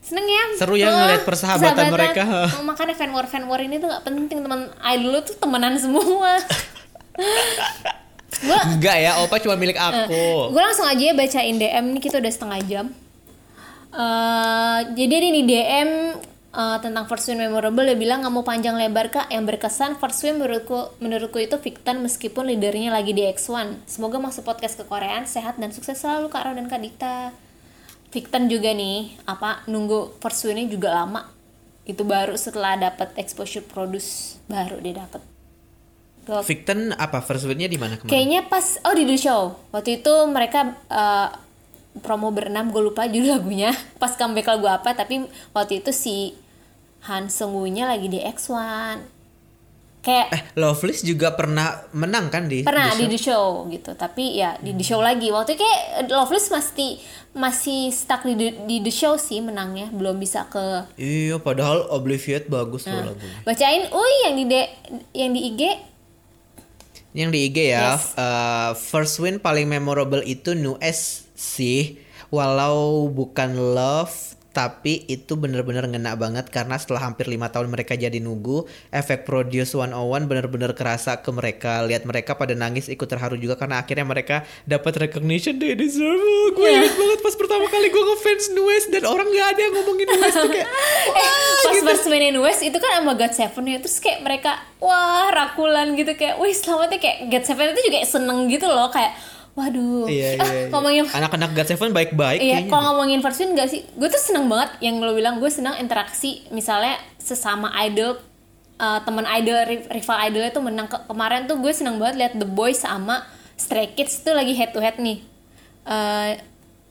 [0.00, 0.44] seneng ya.
[0.56, 2.24] Seru ya ngeliat persahabatan mereka.
[2.58, 4.72] Oh, makanya fan war fan war ini tuh gak penting teman.
[4.80, 6.40] Idol lu tuh temenan semua.
[8.40, 10.54] Gue Enggak ya, Opa cuma milik aku.
[10.54, 12.86] gue langsung aja ya bacain DM nih kita udah setengah jam.
[13.90, 15.88] Eh, jadi nih DM
[16.54, 19.28] eh, tentang first win memorable dia bilang nggak mau panjang lebar kak.
[19.28, 24.46] Yang berkesan first win menurutku menurutku itu Victon meskipun leadernya lagi di X1 semoga masuk
[24.46, 27.34] podcast ke Koreaan sehat dan sukses selalu kak Ro dan kak Dita
[28.10, 31.30] Victon juga nih apa nunggu first winnya juga lama.
[31.86, 35.22] Itu baru setelah dapat exposure produce baru dia dapat
[36.46, 37.18] Victon apa?
[37.24, 38.12] First win-nya di mana kemarin?
[38.12, 39.42] Kayaknya pas oh di The Show.
[39.74, 41.28] Waktu itu mereka eh,
[42.04, 43.74] promo berenam gue lupa judul lagunya.
[43.98, 46.38] Pas comeback lagu apa tapi waktu itu si
[47.10, 49.19] Han Seung Woo-nya lagi di X1
[50.00, 54.34] kayak Eh, Loveless juga pernah menang kan di pernah di di The Show gitu tapi
[54.34, 56.96] ya di The Show lagi waktu itu kayak Loveless masih
[57.30, 62.46] masih stuck di, The- di The Show sih menangnya belum bisa ke Iya, padahal Obliviate
[62.46, 63.06] bagus Nah.
[63.06, 63.38] lagunya.
[63.42, 64.72] bacain ui yang di D-
[65.12, 65.62] yang di IG
[67.10, 68.14] Yang di IG ya, Yes.
[68.14, 71.98] eh, first win paling memorable itu Nu S sih.
[72.30, 78.18] Walau bukan love, tapi itu bener-bener ngena banget karena setelah hampir lima tahun mereka jadi
[78.18, 81.86] nunggu, efek Produce 101 bener-bener kerasa ke mereka.
[81.86, 86.18] Lihat mereka pada nangis ikut terharu juga karena akhirnya mereka dapat recognition they deserve.
[86.18, 86.82] Oh, gue Iya.
[86.82, 90.34] inget banget pas pertama kali gue ngefans Nues dan orang nggak ada yang ngomongin Nues
[90.34, 90.68] tuh kayak
[91.18, 91.30] eh,
[91.62, 95.30] pas first win in West itu kan sama God Seven ya terus kayak mereka wah
[95.30, 99.14] rakulan gitu kayak wih selamatnya kayak God Seven itu juga seneng gitu loh kayak
[99.54, 100.06] waduh.
[100.06, 100.66] Iya, iya, iya.
[100.72, 103.82] ngomongin Anak-anak God Seven baik-baik Iya, kalau ngomongin first win gak sih?
[103.98, 108.16] Gue tuh seneng banget yang lo bilang gue seneng interaksi misalnya sesama idol
[108.78, 110.86] uh, teman idol ri- rival idolnya tuh menang.
[110.86, 114.72] Ke- kemarin tuh gue seneng banget lihat The Boys sama Stray Kids tuh lagi head
[114.72, 115.20] to head nih.
[115.84, 116.30] Eh,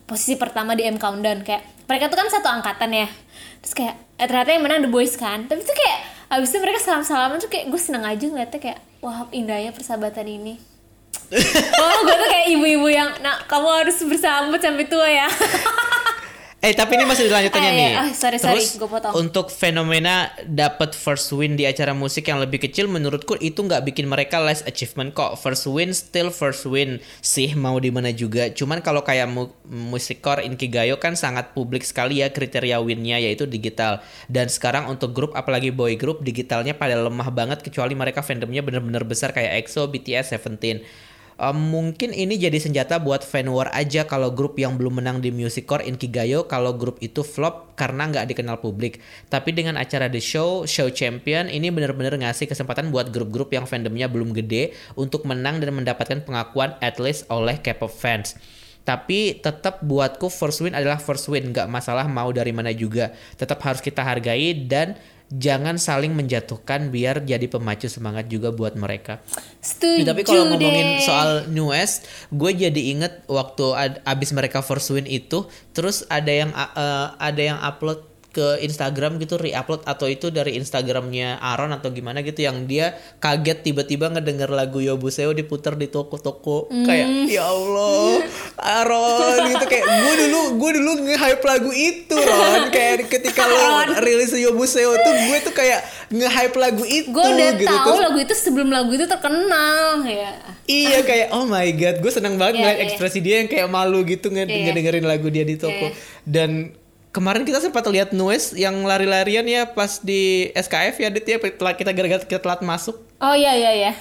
[0.06, 1.42] posisi pertama di M Countdown.
[1.42, 3.08] Kayak mereka tuh kan satu angkatan ya.
[3.64, 5.50] Terus kayak eh, ternyata yang menang The Boys kan.
[5.50, 8.80] Tapi tuh kayak abis itu mereka salam salaman tuh kayak gue seneng aja ngeliatnya kayak
[9.02, 10.62] wah indahnya persahabatan ini
[11.76, 15.28] oh gue tuh kayak ibu-ibu yang nah kamu harus bersama sampai tua ya
[16.60, 17.92] Eh tapi ini masih dilanjutannya Ah, nih.
[17.96, 19.16] Ah, sorry, sorry, Terus gua potong.
[19.16, 24.04] untuk fenomena dapat first win di acara musik yang lebih kecil, menurutku itu nggak bikin
[24.04, 25.40] mereka less achievement kok.
[25.40, 28.52] First win still first win sih mau di mana juga.
[28.52, 34.04] Cuman kalau kayak mu musikcore Inkigayo kan sangat publik sekali ya kriteria winnya yaitu digital.
[34.28, 39.08] Dan sekarang untuk grup apalagi boy group digitalnya pada lemah banget kecuali mereka fandomnya bener-bener
[39.08, 40.84] besar kayak EXO, BTS, Seventeen.
[41.40, 45.32] Um, mungkin ini jadi senjata buat fan war aja kalau grup yang belum menang di
[45.32, 49.00] Music Core Inkigayo kalau grup itu flop karena nggak dikenal publik.
[49.32, 54.12] Tapi dengan acara The Show, Show Champion ini bener-bener ngasih kesempatan buat grup-grup yang fandomnya
[54.12, 58.36] belum gede untuk menang dan mendapatkan pengakuan at least oleh K-pop fans.
[58.84, 63.16] Tapi tetap buatku first win adalah first win, nggak masalah mau dari mana juga.
[63.40, 65.00] Tetap harus kita hargai dan
[65.30, 69.22] jangan saling menjatuhkan biar jadi pemacu semangat juga buat mereka.
[69.62, 71.06] Setuju tapi kalau ngomongin deh.
[71.06, 75.46] soal New West, gue jadi inget waktu ad- abis mereka first win itu,
[75.78, 81.38] terus ada yang uh, ada yang upload ke Instagram gitu, re-upload atau itu dari Instagramnya
[81.40, 87.26] Aaron atau gimana gitu, yang dia kaget tiba-tiba ngedenger lagu Yobuseo diputar di toko-toko, kayak
[87.26, 88.22] ya Allah,
[88.56, 93.58] Aaron gitu kayak gue dulu gue dulu nge-hype lagu itu Ron, kayak ketika lo
[93.98, 98.18] rilis Yobuseo tuh gue tuh kayak nge-hype lagu itu gue udah gitu tahu Terus- lagu
[98.20, 100.32] itu sebelum lagu itu terkenal ya
[100.66, 102.86] Iya kayak oh my god, gue seneng banget Iya, ngeliat iya.
[102.86, 104.70] ekspresi dia yang kayak malu gitu nge- Iya.
[104.70, 105.90] ngedengerin lagu dia di toko.
[105.90, 105.98] Iya.
[106.22, 106.78] Dan
[107.10, 111.92] kemarin kita sempat lihat Nues yang lari-larian ya pas di SKF ya Dit ya kita
[111.94, 112.98] gara-gara kita telat masuk.
[113.20, 113.94] oh iya iya iya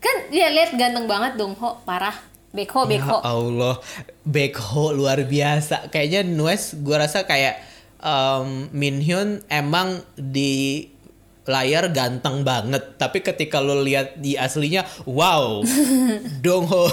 [0.00, 1.82] kan dia lihat ganteng banget dong ho.
[1.82, 2.14] Parah.
[2.56, 3.76] Beko Ya Beko Allah,
[4.24, 5.92] Backho luar biasa.
[5.92, 7.60] Kayaknya Nues gue rasa kayak
[8.00, 10.88] um, Minhyun emang di
[11.46, 15.62] layar ganteng banget, tapi ketika lo lihat di aslinya, wow,
[16.44, 16.90] Dongho,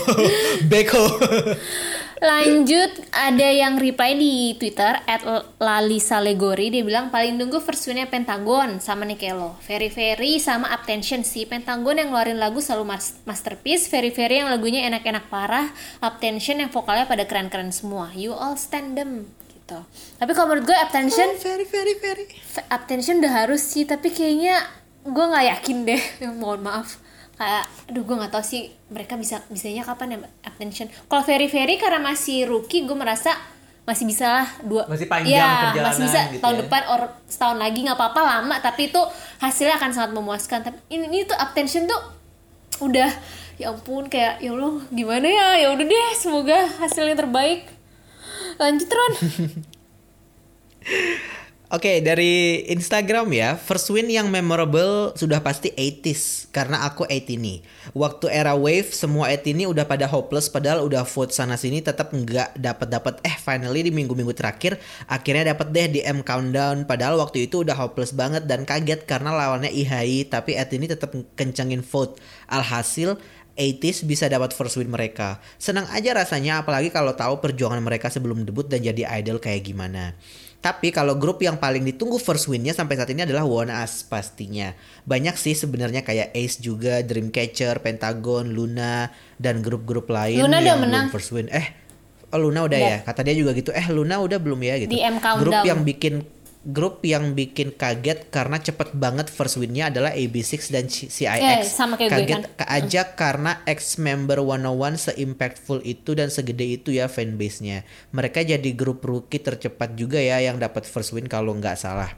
[0.70, 1.06] Backho.
[2.24, 5.28] Lanjut ada yang reply di Twitter at
[5.60, 9.60] Lalisa Legori dia bilang paling nunggu first winnya Pentagon sama Nikelo.
[9.68, 11.44] Very Very sama Uptension sih.
[11.44, 15.68] Pentagon yang ngeluarin lagu selalu mas- masterpiece, Very Very yang lagunya enak-enak parah,
[16.00, 18.16] Uptension yang vokalnya pada keren-keren semua.
[18.16, 19.84] You all stand them gitu.
[20.16, 22.24] Tapi kalau menurut gue Uptension very very very.
[22.72, 24.64] Uptension udah harus sih, tapi kayaknya
[25.04, 26.02] gue nggak yakin deh.
[26.40, 27.03] Mohon maaf.
[27.34, 30.86] Kayak, aduh gue nggak tahu sih mereka bisa bisanya kapan ya Uptension.
[31.10, 33.34] Kalau Very Very karena masih rookie, gue merasa
[33.84, 36.62] masih bisa lah dua Masih panjang ya, perjalanan masih bisa gitu tahun ya.
[36.64, 38.56] depan or setahun lagi nggak apa-apa lama.
[38.62, 39.02] Tapi itu
[39.42, 40.60] hasilnya akan sangat memuaskan.
[40.64, 42.00] Tapi ini, ini tuh Uptension tuh
[42.80, 43.12] udah
[43.60, 45.58] ya ampun kayak ya Allah gimana ya?
[45.58, 47.66] Ya udah deh semoga hasilnya terbaik.
[48.62, 49.14] Lanjut Ron
[51.74, 57.66] Oke, dari Instagram ya, first win yang memorable sudah pasti 80s karena aku 80 nih.
[57.98, 62.14] Waktu era wave semua 80 ini udah pada hopeless padahal udah vote sana sini tetap
[62.14, 64.78] nggak dapat dapat eh finally di minggu-minggu terakhir
[65.10, 69.34] akhirnya dapat deh di M countdown padahal waktu itu udah hopeless banget dan kaget karena
[69.34, 72.22] lawannya IHI tapi 80 ini tetap kencengin vote.
[72.54, 73.18] Alhasil
[73.58, 75.42] 80s bisa dapat first win mereka.
[75.58, 80.14] Senang aja rasanya apalagi kalau tahu perjuangan mereka sebelum debut dan jadi idol kayak gimana.
[80.64, 84.72] Tapi kalau grup yang paling ditunggu first winnya sampai saat ini adalah One Us pastinya.
[85.04, 90.80] Banyak sih sebenarnya kayak Ace juga, Dreamcatcher, Pentagon, Luna dan grup-grup lain Luna udah yang
[90.80, 91.12] menang.
[91.12, 91.52] belum first win.
[91.52, 91.68] Eh,
[92.32, 92.98] oh, Luna udah ya.
[93.04, 93.76] Kata dia juga gitu.
[93.76, 94.96] Eh, Luna udah belum ya gitu.
[95.44, 96.24] Grup yang bikin
[96.64, 101.44] grup yang bikin kaget karena cepet banget first winnya adalah AB6 dan CIX.
[101.44, 102.44] Eh, sama kayak gue kaget kan.
[102.56, 107.84] ke- aja karena ex member 101 se-impactful itu dan segede itu ya fanbase-nya.
[108.16, 112.16] Mereka jadi grup rookie tercepat juga ya yang dapat first win kalau nggak salah.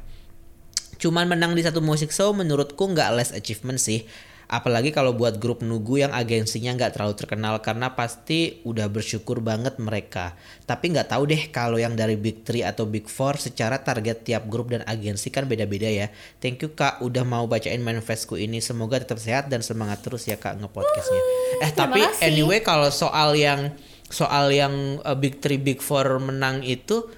[1.02, 4.06] Cuman menang di satu musik show menurutku nggak less achievement sih.
[4.46, 9.82] Apalagi kalau buat grup Nugu yang agensinya nggak terlalu terkenal karena pasti udah bersyukur banget
[9.82, 10.38] mereka.
[10.70, 14.46] Tapi nggak tahu deh kalau yang dari Big Three atau Big Four secara target tiap
[14.46, 16.14] grup dan agensi kan beda-beda ya.
[16.38, 18.62] Thank you kak udah mau bacain manifestku ini.
[18.62, 21.22] Semoga tetap sehat dan semangat terus ya kak ngepodcastnya.
[21.66, 23.74] Eh tapi anyway kalau soal yang
[24.10, 27.10] soal yang uh, Big Three Big Four menang itu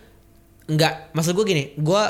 [0.68, 2.04] nggak maksud gue gini gue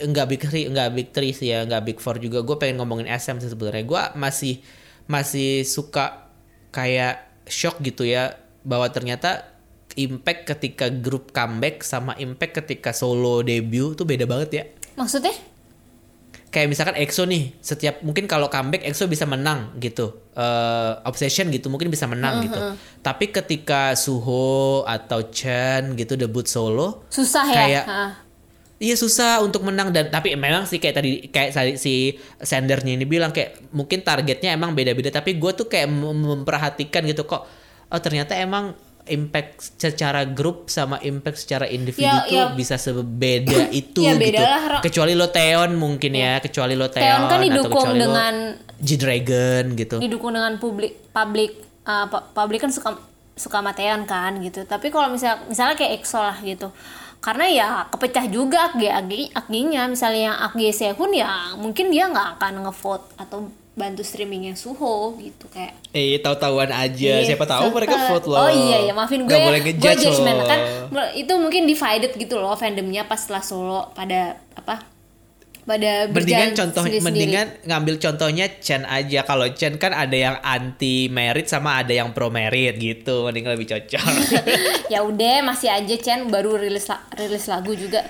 [0.00, 2.40] nggak big three nggak big three sih ya nggak big four juga.
[2.40, 3.84] Gue pengen ngomongin SM sih sebenarnya.
[3.84, 4.64] Gue masih
[5.10, 6.32] masih suka
[6.72, 9.50] kayak shock gitu ya bahwa ternyata
[9.98, 14.64] impact ketika grup comeback sama impact ketika solo debut tuh beda banget ya.
[14.94, 15.34] Maksudnya?
[16.50, 20.30] Kayak misalkan EXO nih setiap mungkin kalau comeback EXO bisa menang gitu.
[20.34, 22.58] Eh, Obsession gitu mungkin bisa menang gitu.
[23.02, 27.54] Tapi ketika Suho atau Chen gitu debut solo susah ya?
[27.54, 28.29] Kayak-.
[28.80, 33.28] Iya susah untuk menang dan tapi memang sih kayak tadi kayak si sendernya ini bilang
[33.28, 37.44] kayak mungkin targetnya emang beda-beda tapi gue tuh kayak mem- memperhatikan gitu kok
[37.86, 38.72] oh ternyata emang
[39.04, 42.46] impact secara grup sama impact secara individu Ya, tuh ya.
[42.52, 44.38] bisa sebeda itu Ya, gitu.
[44.38, 44.80] lah.
[44.80, 48.34] Kecuali lo Teon mungkin ya, kecuali lo Teon, Teon kan didukung dengan
[48.80, 49.96] G-Dragon gitu.
[49.98, 51.52] didukung dengan publik publik
[51.84, 52.96] uh, pu- publik kan suka
[53.34, 56.68] suka Matean kan gitu tapi kalau misal misalnya kayak EXO lah gitu
[57.20, 62.40] karena ya kepecah juga ag ag aginya misalnya yang ag Sehun ya mungkin dia nggak
[62.40, 67.18] akan ngevote atau bantu streamingnya Suho gitu kayak Eh, tahu-tahuan aja.
[67.18, 68.38] Iya, Siapa tahu mereka vote loh.
[68.46, 69.32] Oh iya ya maafin gue.
[69.32, 70.46] Gak boleh gue ngejudge judgement loh.
[70.46, 70.60] kan
[71.16, 74.84] itu mungkin divided gitu loh fandomnya pas setelah solo pada apa?
[75.60, 77.04] Pada Mendingan contoh sendiri-sendiri.
[77.04, 79.22] mendingan ngambil contohnya Chen aja.
[79.22, 83.24] Kalau Chen kan ada yang anti merit sama ada yang pro merit gitu.
[83.24, 84.02] Mending lebih cocok.
[84.92, 88.02] ya udah masih aja Chen baru rilis la- rilis lagu juga.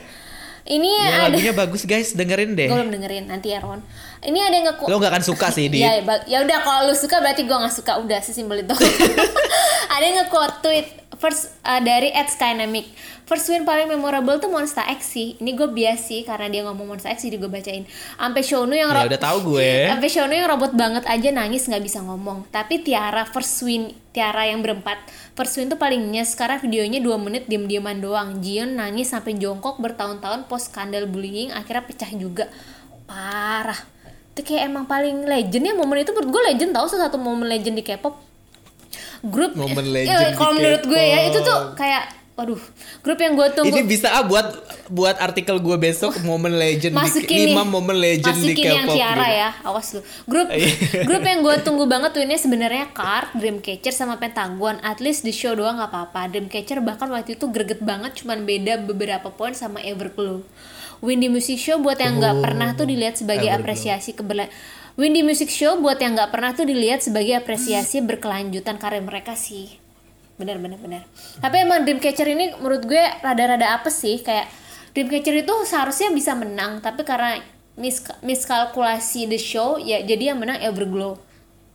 [0.60, 2.68] Ini ya, ada lagunya bagus guys, dengerin deh.
[2.68, 3.80] gue belum dengerin nanti ya Ron.
[4.20, 5.80] Ini ada yang nge Lo gak akan suka sih di.
[5.80, 8.76] Ya, ba- ya udah kalau lu suka berarti gue nggak suka udah sesimpel itu.
[9.90, 10.86] ada yang nge-quote tweet
[11.20, 12.88] first uh, dari Ed Skynamic.
[13.28, 15.38] First win paling memorable tuh Monster X sih.
[15.38, 17.86] Ini gue bias sih karena dia ngomong Monster X jadi gue bacain.
[18.18, 19.86] Ampe Shonu yang Ya udah tahu gue.
[19.86, 22.48] Sampai Shonu yang robot banget aja nangis nggak bisa ngomong.
[22.50, 24.98] Tapi Tiara first win, Tiara yang berempat,
[25.38, 28.42] first win tuh paling nyes karena videonya 2 menit diem-dieman doang.
[28.42, 32.50] Jion nangis sampai jongkok bertahun-tahun post skandal bullying akhirnya pecah juga.
[33.06, 33.78] Parah.
[34.34, 37.46] Itu kayak emang paling legend ya momen itu menurut gue legend tau salah satu momen
[37.46, 38.29] legend di K-pop.
[39.20, 42.56] Grup Momen ya, legend di kalau menurut gue ya itu tuh kayak waduh,
[43.04, 44.48] grup yang gue tunggu Ini bisa ah buat
[44.88, 48.86] buat artikel gue besok momen legend masukin di, 5 nih momen legend di masukin yang
[48.88, 48.96] K-pop.
[48.96, 49.40] Tiara gitu.
[49.44, 51.04] ya awas lu grup Iya.
[51.04, 55.36] grup yang gue tunggu banget tuh ini sebenarnya Card, Dreamcatcher sama Pentagon at least di
[55.36, 59.84] show doang nggak apa-apa Dreamcatcher bahkan waktu itu greget banget cuman beda beberapa poin sama
[59.84, 60.40] Everglow
[61.04, 63.60] Windy Music Show buat yang nggak pernah tuh dilihat sebagai Everglow.
[63.68, 64.48] apresiasi keberla
[65.00, 69.80] Windy Music Show buat yang nggak pernah tuh dilihat sebagai apresiasi berkelanjutan karir mereka sih.
[70.36, 71.08] Bener bener bener
[71.40, 74.20] tapi emang Dreamcatcher ini menurut gue rada-rada apa sih.
[74.20, 74.52] Kayak
[74.92, 77.40] Dreamcatcher itu seharusnya bisa menang tapi karena
[77.80, 81.16] mis miskalkulasi the show ya jadi yang menang Everglow.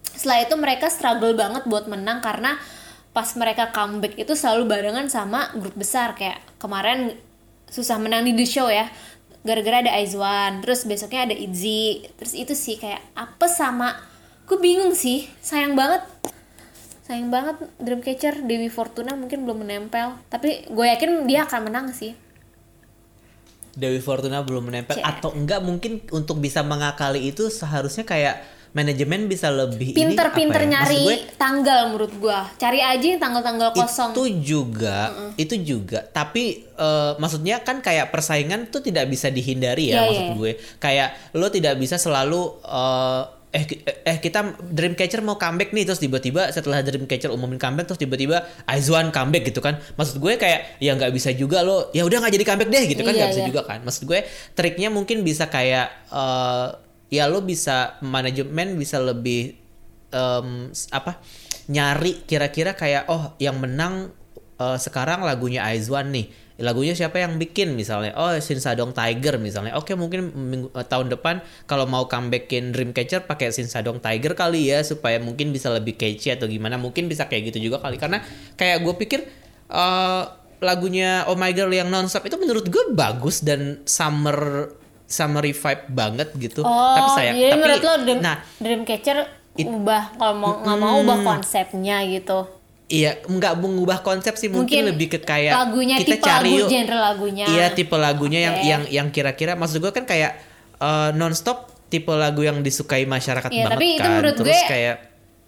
[0.05, 2.61] Setelah itu mereka struggle banget buat menang karena
[3.09, 6.13] pas mereka comeback itu selalu barengan sama grup besar.
[6.13, 7.17] Kayak kemarin
[7.73, 8.86] susah menang di the show ya
[9.46, 13.93] gara-gara ada Aizwan terus besoknya ada Itzy terus itu sih kayak apa sama?
[14.50, 16.02] Gue bingung sih sayang banget.
[17.06, 20.18] Sayang banget Dreamcatcher Dewi Fortuna mungkin belum menempel.
[20.34, 22.18] Tapi gue yakin dia akan menang sih.
[23.78, 25.06] Dewi Fortuna belum menempel Cek.
[25.06, 28.41] atau enggak mungkin untuk bisa mengakali itu seharusnya kayak
[28.76, 30.84] manajemen bisa lebih pinter-pinter ya?
[30.84, 34.11] Nyari gue, tanggal menurut gue cari aja tanggal-tanggal kosong.
[34.11, 36.03] itu juga itu juga.
[36.03, 40.36] Tapi eh, maksudnya kan kayak persaingan tuh tidak bisa dihindari ya Iya, maksud iya.
[40.36, 40.51] gue.
[40.84, 41.09] Kayak
[41.39, 43.23] lo tidak bisa selalu eh,
[43.55, 43.63] eh
[44.03, 49.15] eh kita Dreamcatcher mau comeback nih terus tiba-tiba setelah Dreamcatcher umumin comeback terus tiba-tiba Aizwan
[49.15, 49.80] comeback gitu kan.
[49.95, 53.01] Maksud gue kayak ya nggak bisa juga lo ya udah nggak jadi comeback deh gitu
[53.07, 53.47] kan Iya, nggak bisa iya.
[53.47, 53.80] juga kan.
[53.88, 54.19] Maksud gue
[54.51, 56.67] triknya mungkin bisa kayak eh,
[57.10, 59.56] ya lo bisa manajemen bisa lebih
[60.72, 61.20] s- apa
[61.68, 64.14] nyari kira-kira kayak oh yang menang
[64.56, 66.30] eh, sekarang lagunya Aizwan nih.
[66.56, 67.76] Lagunya siapa yang bikin?
[67.76, 69.76] Misalnya oh Sinsadong Tiger misalnya.
[69.76, 74.80] Oke mungkin minggu, eh, tahun depan kalau mau comebackin Dreamcatcher pakai Sinsadong Tiger kali ya
[74.80, 76.80] supaya mungkin bisa lebih catchy atau gimana.
[76.80, 77.99] Mungkin bisa kayak gitu juga kali.
[77.99, 78.24] Karena
[78.56, 79.20] kayak gue pikir
[79.68, 80.24] eh,
[80.64, 84.72] lagunya Oh My Girl yang nonstop itu menurut gue bagus dan summer
[85.06, 89.18] summer vibe banget gitu Oh, tapi saya jadi tapi menurut lo Dream, nah Dreamcatcher
[89.56, 92.43] ubah kalau mau nggak mau ubah konsepnya gitu.
[92.86, 96.68] Iya, nggak mengubah konsep sih mungkin, Mungkin lebih ke kayak lagunya, kita tipe cari lagu,
[96.68, 97.45] genre lagunya.
[97.47, 98.68] Iya, tipe lagunya yang Oke.
[98.68, 100.38] yang yang kira-kira maksud gue kan kayak
[100.78, 104.10] eh, nonstop tipe lagu yang disukai masyarakat Iya, banget tapi itu kan.
[104.12, 104.97] menurut Terus gue- kayak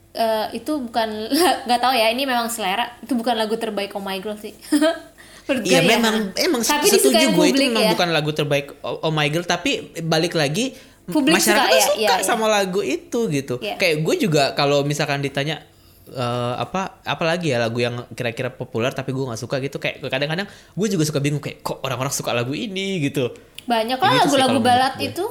[0.09, 1.29] Eh, itu bukan
[1.67, 4.49] nggak tahu ya ini memang selera itu bukan lagu terbaik Oh My Girl sih
[5.47, 5.87] Menurut Iya ya.
[5.87, 7.91] memang emang tapi setuju gue itu memang ya.
[7.95, 10.75] bukan lagu terbaik Oh, Oh My Girl tapi balik lagi
[11.07, 12.27] Publik masyarakat suka ya, suka iya, iya.
[12.27, 13.63] sama lagu itu gitu.
[13.63, 13.79] Iya.
[13.79, 15.63] Kayak gue juga kalau misalkan ditanya
[16.11, 20.03] eh, apa apa lagi ya lagu yang kira-kira populer tapi gue nggak suka gitu kayak
[20.03, 23.31] kadang-kadang gue juga suka bingung kayak kok orang-orang suka lagu ini gitu.
[23.67, 24.59] banyak lah gitu lagu-lagu
[24.99, 25.07] gue.
[25.11, 25.25] itu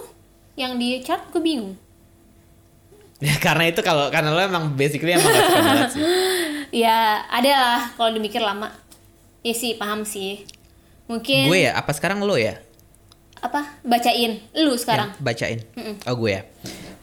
[0.56, 1.76] yang di chart gue bingung
[3.16, 6.02] Ya karena itu kalau karena lo emang basically emang gak suka banget sih.
[6.84, 8.68] ya ada lah kalau dimikir lama
[9.46, 10.42] ya sih paham sih
[11.06, 12.58] mungkin Gue ya apa sekarang lo ya?
[13.38, 15.58] apa bacain lu sekarang Ya, bacain.
[16.08, 16.42] Oh gue ya.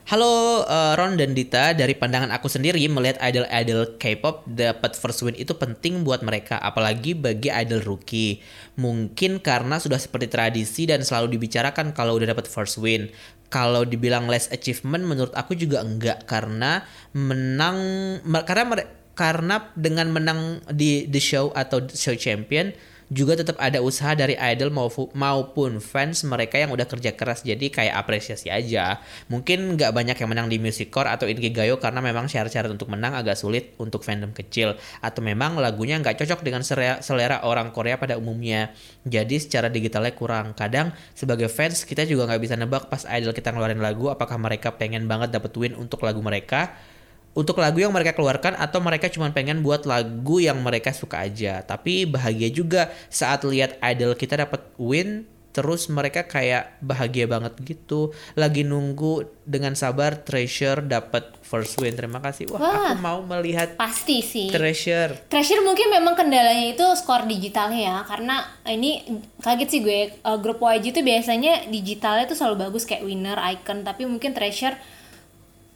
[0.04, 5.40] Halo eh, Ron dan Dita, dari pandangan aku sendiri melihat idol-idol K-pop dapat first win
[5.40, 8.44] itu penting buat mereka, apalagi bagi idol rookie.
[8.76, 13.08] Mungkin karena sudah seperti tradisi dan selalu dibicarakan kalau udah dapat first win.
[13.48, 16.84] Kalau dibilang less achievement menurut aku juga enggak karena
[17.16, 17.78] menang
[18.26, 22.74] me- karena mere- karena dengan menang di the show atau show champion
[23.14, 24.74] juga tetap ada usaha dari idol
[25.14, 27.46] maupun fans mereka yang udah kerja keras.
[27.46, 29.00] Jadi kayak apresiasi aja.
[29.30, 33.14] Mungkin nggak banyak yang menang di music core atau Inkigayo karena memang syarat-syarat untuk menang
[33.14, 34.76] agak sulit untuk fandom kecil.
[35.00, 38.74] Atau memang lagunya nggak cocok dengan selera orang Korea pada umumnya.
[39.06, 40.58] Jadi secara digitalnya kurang.
[40.58, 44.74] Kadang sebagai fans kita juga nggak bisa nebak pas idol kita ngeluarin lagu apakah mereka
[44.74, 46.74] pengen banget dapet win untuk lagu mereka
[47.34, 51.66] untuk lagu yang mereka keluarkan atau mereka cuma pengen buat lagu yang mereka suka aja.
[51.66, 58.10] Tapi bahagia juga saat lihat idol kita dapat win terus mereka kayak bahagia banget gitu.
[58.34, 61.94] Lagi nunggu dengan sabar Treasure dapat first win.
[61.94, 62.50] Terima kasih.
[62.50, 62.74] Wah, Wah.
[62.74, 64.50] aku mau melihat Pasti sih.
[64.50, 65.30] Treasure.
[65.30, 70.58] Treasure mungkin memang kendalanya itu skor digitalnya ya karena ini kaget sih gue uh, grup
[70.58, 74.74] YG itu biasanya digitalnya tuh selalu bagus kayak winner, icon tapi mungkin Treasure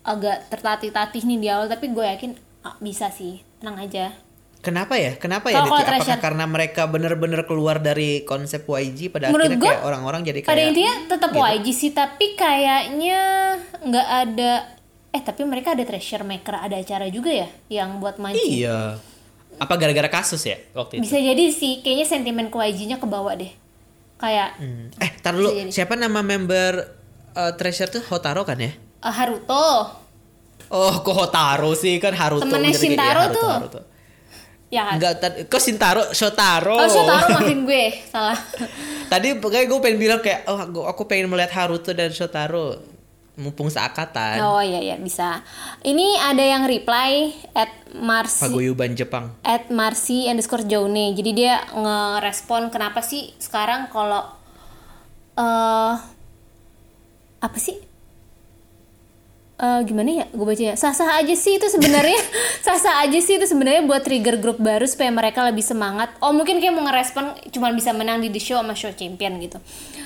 [0.07, 2.31] agak tertatih-tatih nih di awal tapi gue yakin
[2.63, 4.15] ah, bisa sih tenang aja
[4.57, 5.13] Kenapa ya?
[5.15, 5.61] Kenapa ya?
[5.61, 5.69] Kalau-?
[5.69, 6.17] Apakah Treasure.
[6.19, 10.49] karena mereka bener-bener keluar dari konsep YG pada Menurut akhirnya gua, kayak orang-orang jadi kayak
[10.49, 11.45] pada intinya tetap gitu.
[11.45, 13.21] YG sih tapi kayaknya
[13.79, 14.51] nggak ada
[15.07, 18.97] eh tapi mereka ada Treasure Maker ada acara juga ya yang buat mancing Iya.
[19.55, 21.05] Apa gara-gara kasus ya waktu itu?
[21.05, 23.53] bisa jadi sih kayaknya sentimen ke YG-nya kebawa deh
[24.17, 24.89] kayak Hmm.
[24.97, 25.47] Eh, tar dulu.
[25.47, 25.69] Jadi.
[25.69, 26.81] Siapa nama member
[27.33, 28.73] uh, Treasure tuh Hotaro kan ya?
[28.99, 29.67] Uh, Haruto
[30.67, 32.43] Oh, kok Hotaro sih kan Haruto.
[32.43, 33.47] Temennya ya, Shintaro tuh.
[33.47, 33.81] Haruto.
[34.67, 35.13] ya kan Enggak,
[35.47, 36.03] kok Shintaro?
[36.11, 36.75] Shotaro.
[36.75, 38.35] oh Shotaro maafin gue salah
[39.11, 42.83] Tadi pokoknya gue pengen bilang kayak, oh aku, aku pengen melihat Haruto dan Shotaro.
[43.37, 44.41] Mumpung seakatan.
[44.41, 45.39] Oh iya ya bisa.
[45.79, 49.29] Ini ada yang reply at Marcy Paguyuban Jepang.
[49.45, 51.13] at Marcy underscore Jone.
[51.13, 54.25] Jadi dia ngerespon kenapa sih sekarang kalau
[55.37, 55.93] eh
[57.39, 57.86] apa sih?
[59.57, 60.25] Eh gimana ya?
[60.29, 60.77] Gue baca ya.
[60.77, 62.21] Sah-sah aja sih itu sebenarnya.
[62.65, 66.13] Sah-sah aja sih itu sebenarnya buat trigger grup baru supaya mereka lebih semangat.
[66.21, 69.57] Oh mungkin kayak mau ngerespon cuma bisa menang di the show sama show champion gitu.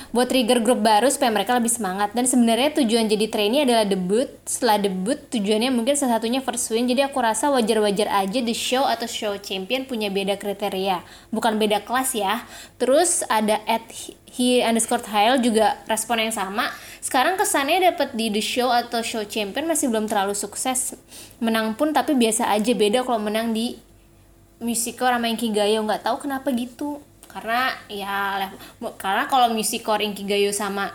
[0.08, 2.16] Buat trigger grup baru supaya mereka lebih semangat.
[2.16, 4.32] Dan sebenarnya tujuan jadi trainee adalah debut.
[4.48, 6.88] Setelah debut tujuannya mungkin salah satunya first win.
[6.88, 11.04] Jadi aku rasa wajar-wajar aja the show atau show champion punya beda kriteria.
[11.28, 12.40] Bukan beda kelas ya.
[12.80, 13.84] Terus ada at
[14.32, 16.72] he underscore Hail juga respon yang sama.
[17.04, 20.96] Sekarang kesannya dapat di the show atau show champion masih belum terlalu sukses.
[21.38, 23.76] Menang pun tapi biasa aja beda kalau menang di
[24.62, 27.02] Musicore sama Inkigayo nggak tahu kenapa gitu.
[27.28, 28.48] Karena ya
[28.96, 30.94] karena kalau Musicore Inkigayo sama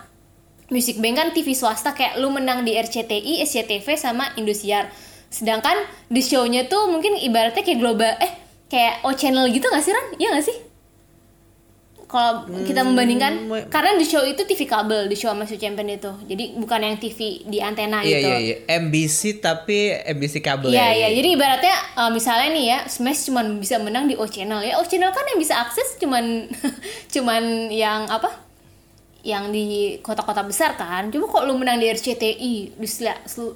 [0.68, 4.92] Music Bank kan TV swasta kayak lu menang di RCTI, SCTV sama Indosiar.
[5.28, 5.76] Sedangkan
[6.08, 8.32] di show-nya tuh mungkin ibaratnya kayak global eh
[8.68, 10.06] kayak O channel gitu gak sih Ran?
[10.20, 10.67] Iya gak sih?
[12.08, 16.08] Kalau kita membandingkan Hmm, karena di show itu TV kabel di show show champion itu
[16.24, 18.56] jadi bukan yang TV di antena Iya, gitu iya, iya.
[18.80, 20.92] MBC tapi MBC kabel Iya, ya.
[21.04, 21.08] iya.
[21.12, 24.80] Jadi ibaratnya uh, misalnya nih ya, Smash cuman bisa menang di O Channel ya.
[24.80, 26.48] O Channel kan yang bisa akses cuman
[27.14, 28.32] cuman yang apa?
[29.20, 29.66] Yang di
[30.00, 31.12] kota-kota besar kan.
[31.12, 32.88] Coba kok lu menang di RCTI, di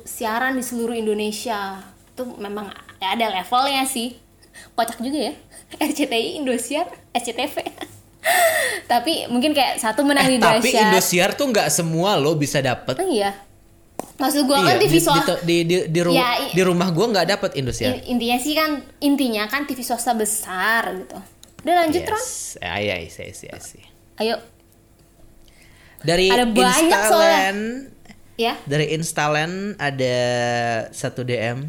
[0.04, 1.80] siaran di seluruh Indonesia.
[2.12, 2.68] Itu memang
[3.00, 4.12] ya ada levelnya sih.
[4.76, 5.34] Kocak juga ya.
[5.88, 6.84] RCTI, Indosiar,
[7.16, 7.56] SCTV.
[8.84, 10.82] Tapi mungkin kayak satu menang Eh, di tapi Dahsyat.
[10.88, 12.94] Indosiar tuh nggak semua lo bisa dapet.
[12.96, 13.34] Oh iya.
[14.14, 17.10] Maksud gua kan Iya, TV di, swasta di, di, di, ru- Ya, di rumah gua
[17.10, 17.98] nggak dapet Indosiar.
[17.98, 21.18] In- intinya sih kan intinya kan TV swasta besar gitu.
[21.62, 22.02] Udah lanjut.
[22.02, 22.58] Yes.
[22.58, 23.58] Iya, iya, iya.
[24.18, 24.36] Ayo
[26.02, 27.02] Dari Ada banyak
[28.34, 28.54] ya.
[28.66, 30.16] dari Instalen ada
[30.90, 31.62] satu DM.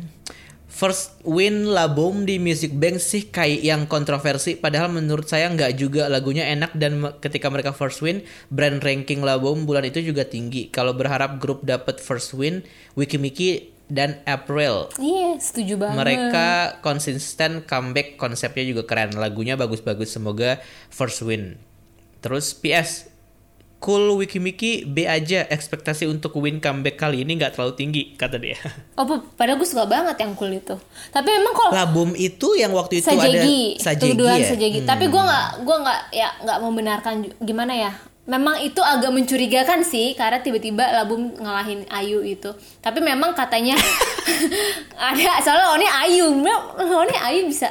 [0.74, 4.58] First win Labom di Music Bank sih kayak yang kontroversi.
[4.58, 6.10] Padahal menurut saya nggak juga.
[6.10, 10.74] Lagunya enak dan ketika mereka first win brand ranking Labom bulan itu juga tinggi.
[10.74, 12.66] Kalau berharap grup dapat first win
[12.98, 14.90] Wikimiki dan April.
[14.98, 15.98] Iya, setuju banget.
[16.02, 16.48] mereka
[16.82, 19.14] konsisten comeback konsepnya juga keren.
[19.14, 20.58] Lagunya bagus-bagus semoga
[20.90, 21.62] first win.
[22.26, 23.13] Terus PS
[23.84, 28.56] cool Wikimiki B aja ekspektasi untuk win comeback kali ini nggak terlalu tinggi kata dia
[28.98, 30.72] Oh, pa- padahal gue suka banget yang cool itu.
[31.12, 34.80] Tapi emang kalau Labum itu yang waktu itu sajegi, ada sajegi tuduhan ya sajegi.
[34.88, 37.14] Tapi gue nggak, gue nggak, ya nggak membenarkan
[37.44, 37.92] gimana ya.
[38.24, 42.56] Memang itu agak mencurigakan sih, karena tiba-tiba Labum ngalahin Ayu itu.
[42.80, 43.76] Tapi memang katanya
[45.12, 46.32] ada, soalnya Oni Ayu,
[46.80, 47.68] Oni Ayu bisa.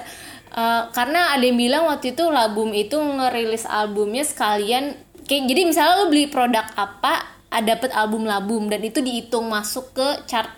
[0.52, 4.92] Eh, karena ada yang bilang waktu itu Labum itu ngerilis albumnya sekalian,
[5.26, 9.92] kayak jadi misalnya lo beli produk apa, ada dapet album Labum dan itu dihitung masuk
[9.92, 10.48] ke chart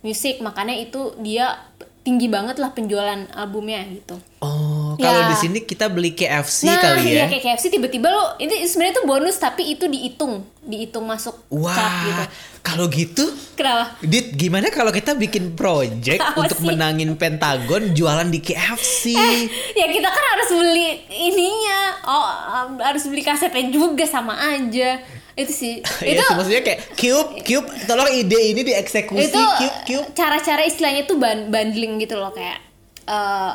[0.00, 1.60] musik, makanya itu dia
[2.00, 4.16] tinggi banget lah penjualan albumnya gitu.
[4.40, 4.69] oh
[5.00, 5.28] kalau Ya.
[5.28, 7.12] di sini kita beli KFC nah, kali ya.
[7.12, 11.72] iya kayak KFC tiba-tiba lo itu sebenarnya itu bonus tapi itu dihitung, dihitung masuk Wah,
[11.72, 12.24] cap gitu.
[12.60, 13.96] kalau gitu Kenapa?
[14.00, 16.68] Dit, gimana kalau kita bikin project Apa untuk sih?
[16.68, 19.16] menangin Pentagon jualan di KFC?
[19.80, 25.00] ya kita kan harus beli ininya oh um, harus beli kasetnya juga sama aja
[25.32, 25.74] itu sih
[26.04, 30.06] Iya itu sih, maksudnya kayak Cube, Cube, tolong ide ini dieksekusi itu Cube, Cube.
[30.12, 32.60] cara-cara istilahnya tuh bundling gitu loh kayak
[33.06, 33.52] eh,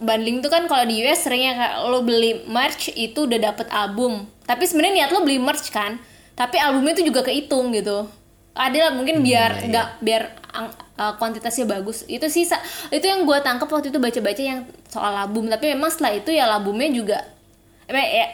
[0.00, 4.26] bundling tuh kan kalau di US seringnya kayak lo beli merch itu udah dapet album.
[4.44, 6.02] Tapi sebenarnya niat lo beli merch kan?
[6.34, 8.10] Tapi albumnya itu juga kehitung gitu.
[8.54, 9.66] Ada lah mungkin Hmm, biar iya.
[9.70, 10.22] nggak biar
[10.54, 12.02] ang- eh, kuantitasnya bagus.
[12.10, 12.46] Itu sih
[12.90, 15.46] itu yang gue tangkap waktu itu baca-baca yang soal album.
[15.46, 17.18] Tapi memang setelah itu ya albumnya juga
[17.86, 18.26] emang ya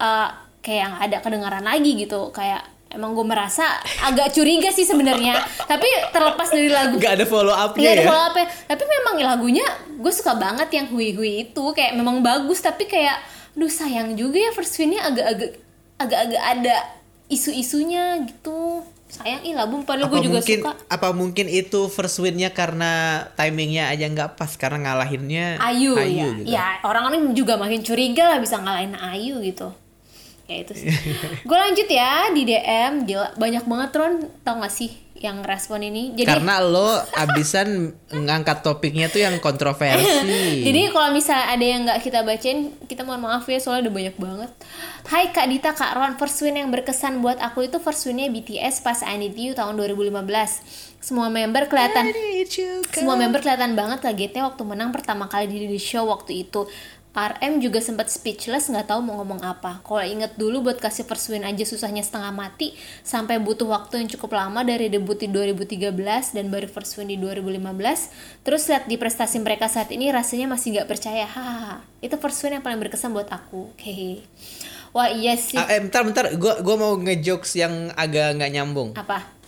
[0.00, 0.28] eh,
[0.64, 2.32] kayak nggak ada kedengaran lagi gitu.
[2.32, 3.64] Kayak emang gue merasa
[4.04, 8.08] agak curiga sih sebenarnya tapi terlepas dari lagu Gak ada follow up-nya Iya ada ya?
[8.08, 8.36] follow up
[8.68, 9.66] Tapi memang lagunya
[9.96, 13.18] gue suka banget yang hui hui itu kayak memang bagus tapi kayak
[13.52, 15.60] duh sayang juga ya first winnya agak-agak
[16.00, 16.76] agak-agak ada
[17.30, 18.84] isu-isunya gitu.
[19.12, 20.72] Sayang ih lagu padahal gue juga mungkin suka.
[20.88, 26.32] apa mungkin itu first win-nya karena timingnya aja nggak pas karena ngalahinnya Ayu, ya.
[26.40, 26.48] gitu.
[26.48, 29.68] Ya, orang-orang juga makin curiga lah bisa ngalahin Ayu gitu.
[30.50, 30.90] Ya itu sih.
[31.48, 34.90] gue lanjut ya di DM gila banyak banget Ron tau gak sih
[35.22, 36.18] yang respon ini.
[36.18, 40.02] Jadi Karena lo abisan ngangkat topiknya tuh yang kontroversi.
[40.66, 44.16] Jadi kalau misalnya ada yang nggak kita bacain, kita mohon maaf ya soalnya udah banyak
[44.18, 44.50] banget.
[45.06, 48.82] Hai Kak Dita, Kak Ron, first win yang berkesan buat aku itu first winnya BTS
[48.82, 50.18] pas I Need You tahun 2015.
[51.02, 52.14] Semua member kelihatan
[52.90, 56.66] semua member kelihatan banget kagetnya waktu menang pertama kali di The Show waktu itu.
[57.12, 59.84] RM juga sempat speechless nggak tahu mau ngomong apa.
[59.84, 62.72] Kalau inget dulu buat kasih first win aja susahnya setengah mati
[63.04, 65.92] sampai butuh waktu yang cukup lama dari debut di 2013
[66.32, 68.48] dan baru first win di 2015.
[68.48, 71.28] Terus lihat di prestasi mereka saat ini rasanya masih nggak percaya.
[71.28, 71.84] Hahaha.
[72.00, 73.68] Itu first win yang paling berkesan buat aku.
[73.76, 74.24] Hehe.
[74.96, 75.60] Wah iya sih.
[75.60, 78.96] Ah, eh, bentar bentar, gua gua mau ngejokes yang agak nggak nyambung.
[78.96, 79.41] Apa?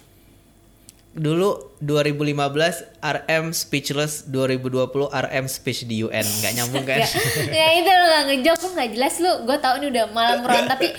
[1.14, 6.98] Dulu 2015 RM speechless, 2020 RM speech di UN, nggak nyambung kan?
[7.06, 7.08] ya,
[7.54, 9.32] ya itu lo gak ngejok lo gak jelas lu.
[9.46, 10.90] Gue tau ini udah malam ron tapi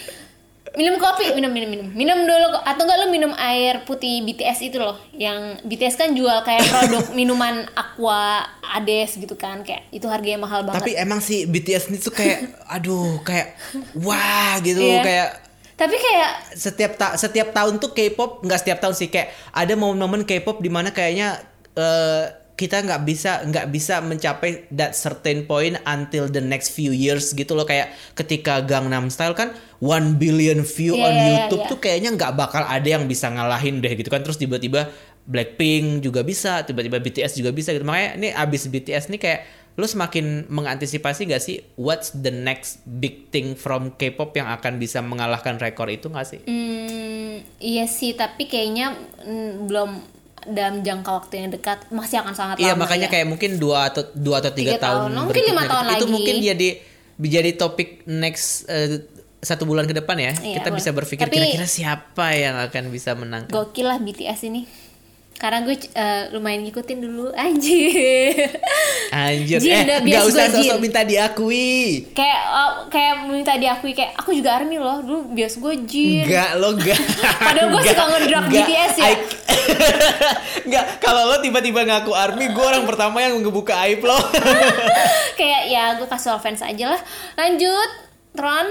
[0.76, 1.88] minum kopi minum minum minum.
[1.92, 6.44] Minum dulu atau enggak lu minum air putih BTS itu loh yang BTS kan jual
[6.44, 8.44] kayak produk minuman aqua
[8.76, 10.84] ades gitu kan kayak itu harganya mahal banget.
[10.84, 13.56] Tapi emang sih BTS ini tuh kayak, aduh kayak
[14.00, 14.84] wah gitu.
[14.84, 15.02] Iya.
[15.04, 15.30] kayak
[15.76, 19.12] tapi kayak setiap ta setiap tahun tuh K-pop nggak setiap tahun sih.
[19.12, 21.44] Kayak ada momen-momen K-pop di mana kayaknya
[21.76, 27.36] eh, kita nggak bisa nggak bisa mencapai that certain point until the next few years
[27.36, 27.68] gitu loh.
[27.68, 29.52] Kayak ketika Gangnam Style kan
[29.84, 31.72] 1 billion view Iya, on iya, YouTube iya.
[31.76, 34.24] tuh kayaknya nggak bakal ada yang bisa ngalahin deh gitu kan.
[34.24, 34.88] Terus tiba-tiba
[35.28, 37.84] Blackpink juga bisa tiba-tiba BTS juga bisa gitu.
[37.84, 39.42] Makanya ini abis BTS nih kayak
[39.76, 45.00] lu semakin mengantisipasi gak sih what's the next big thing from K-pop yang akan bisa
[45.00, 46.40] mengalahkan rekor itu gak sih?
[46.42, 49.90] hmm, iya sih tapi kayaknya mm, belum
[50.46, 53.12] dalam jangka waktu yang dekat masih akan sangat Iya lama makanya ya.
[53.12, 55.10] kayak mungkin dua atau dua atau tiga, Tiga tahun.
[55.10, 55.90] tahun, Mungkin lima berikutnya tahun gitu.
[55.90, 56.14] Itu lagi.
[56.14, 56.70] mungkin jadi
[57.18, 59.02] jadi topik next eh,
[59.42, 60.34] satu bulan ke depan ya.
[60.36, 60.78] Iya, Kita boleh.
[60.78, 63.46] bisa berpikir kira-kira siapa yang akan bisa menang.
[63.48, 64.70] gokil lah BTS ini
[65.36, 67.28] karena gue eh, lumayan ngikutin dulu.
[67.44, 68.40] Anjir.
[69.12, 72.08] Anjir, Jin, eh nggak usah sosok minta diakui.
[72.16, 76.24] kayak oh, kayak minta diakui kayak aku juga army loh dulu bias gue jin.
[76.26, 77.00] Enggak lo enggak.
[77.48, 79.08] Padahal gue suka ngedrag BTS ya.
[80.66, 84.18] Enggak, kalau lo tiba-tiba ngaku army, gue orang pertama yang ngebuka aib lo.
[85.40, 87.02] kayak ya gue kasih offense aja lah.
[87.36, 87.90] Lanjut
[88.36, 88.68] Tron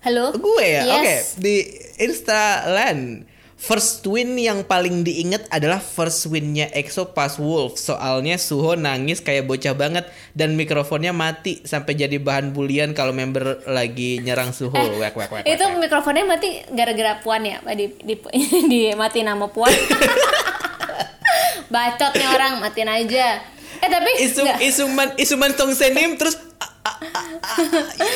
[0.00, 0.32] halo?
[0.32, 0.96] Gue ya, Yes.
[0.96, 1.14] oke
[1.44, 1.56] di
[2.00, 3.28] Instaland
[3.60, 7.76] First win yang paling diinget adalah first winnya EXO pas Wolf.
[7.76, 13.60] Soalnya Suho nangis kayak bocah banget dan mikrofonnya mati sampai jadi bahan bulian kalau member
[13.68, 14.72] lagi nyerang Suho.
[14.72, 18.16] wek, wek, wek, itu wek, mikrofonnya mati gara-gara puan ya di di,
[18.72, 19.68] di mati nama puan
[21.72, 23.44] bacot nih orang matiin aja
[23.80, 24.58] eh tapi Isu nggak.
[24.64, 26.34] isuman isuman tong senim terus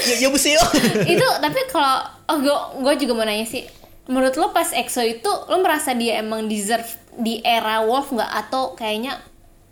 [0.09, 0.28] ya, ya
[1.05, 2.01] itu tapi kalau
[2.32, 6.20] oh gue gue juga mau nanya sih menurut lo pas EXO itu lo merasa dia
[6.20, 6.86] emang deserve
[7.16, 8.30] di era Wolf nggak?
[8.46, 9.20] Atau kayaknya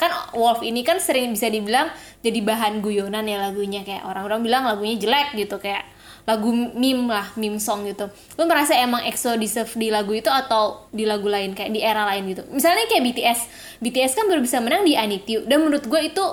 [0.00, 1.92] kan Wolf ini kan sering bisa dibilang
[2.24, 3.84] jadi bahan guyonan ya lagunya.
[3.84, 5.84] Kayak orang-orang bilang lagunya jelek gitu kayak
[6.22, 8.08] lagu meme lah meme song gitu.
[8.38, 12.06] Lo merasa emang EXO deserve di lagu itu atau di lagu lain kayak di era
[12.08, 12.42] lain gitu?
[12.48, 13.40] Misalnya kayak BTS
[13.82, 14.94] BTS kan baru bisa menang di
[15.28, 16.24] You dan menurut gue itu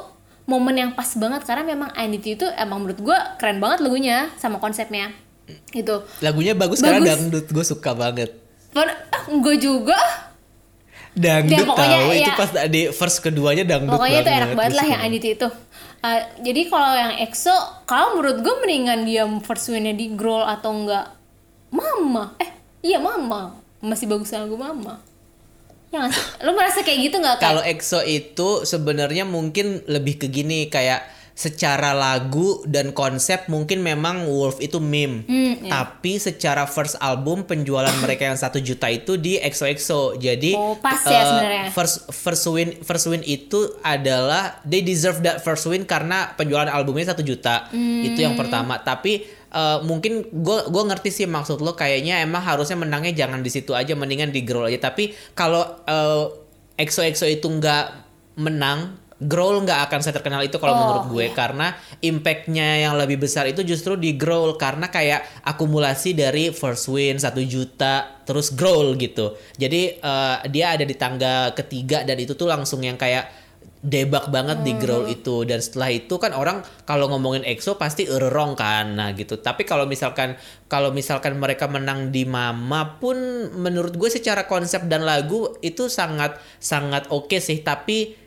[0.50, 4.62] momen yang pas banget karena memang You itu emang menurut gue keren banget lagunya sama
[4.62, 5.10] konsepnya
[5.70, 7.10] gitu Lagunya bagus, karena Bagus.
[7.10, 8.32] dangdut gue suka banget.
[9.30, 9.98] gue juga
[11.14, 14.74] dangdut Ya, pokoknya tahu itu ya- pas di first keduanya dangdut Pokoknya itu enak banget
[14.78, 15.48] lah yang Adit itu.
[16.00, 20.72] Uh, jadi kalau yang EXO, kalau menurut gue mendingan dia first winnya di Growl atau
[20.72, 21.12] enggak
[21.70, 22.40] Mama.
[22.40, 22.50] Eh,
[22.82, 23.60] iya Mama.
[23.84, 25.04] Masih bagus lagu Mama.
[25.92, 26.08] Ya?
[26.46, 27.60] Lu merasa kayak gitu nggak Kalau?
[27.66, 31.04] EXO itu sebenarnya mungkin lebih ke gini kayak
[31.40, 35.24] secara lagu dan konsep mungkin memang Wolf itu meme.
[35.24, 35.72] Hmm, iya.
[35.72, 40.20] Tapi secara first album penjualan mereka yang satu juta itu di EXO-EXO.
[40.20, 41.64] Jadi Oh, pas ya sebenarnya.
[41.72, 47.16] First first win first win itu adalah they deserve that first win karena penjualan albumnya
[47.16, 47.72] satu juta.
[47.72, 48.84] Itu yang pertama.
[48.84, 53.48] Tapi eh, mungkin gue gue ngerti sih maksud lo kayaknya emang harusnya menangnya jangan di
[53.48, 54.92] situ aja mendingan di Growl aja.
[54.92, 58.12] Tapi kalau eh, EXO EXO itu nggak
[58.44, 61.26] menang Growl nggak akan saya terkenal itu kalau Oh, menurut gue.
[61.28, 61.36] iya.
[61.36, 61.68] karena
[62.00, 64.56] impactnya yang lebih besar itu justru di Growl.
[64.56, 69.36] Karena kayak akumulasi dari first win 1 juta terus Growl gitu.
[69.56, 73.28] Jadi eh, dia ada di tangga ketiga dan itu tuh langsung yang kayak
[73.80, 75.48] debak banget di Growl itu.
[75.48, 78.92] Dan setelah itu kan orang kalau ngomongin EXO pasti errong kan.
[78.92, 79.40] Nah gitu.
[79.40, 80.36] Tapi kalau misalkan
[80.68, 83.16] kalau misalkan mereka menang di Mama pun
[83.56, 87.64] menurut gue secara konsep dan lagu itu sangat sangat oke sih.
[87.64, 88.19] Tapi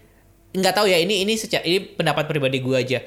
[0.52, 2.98] nggak tahu ya ini ini secara ini pendapat pribadi gue aja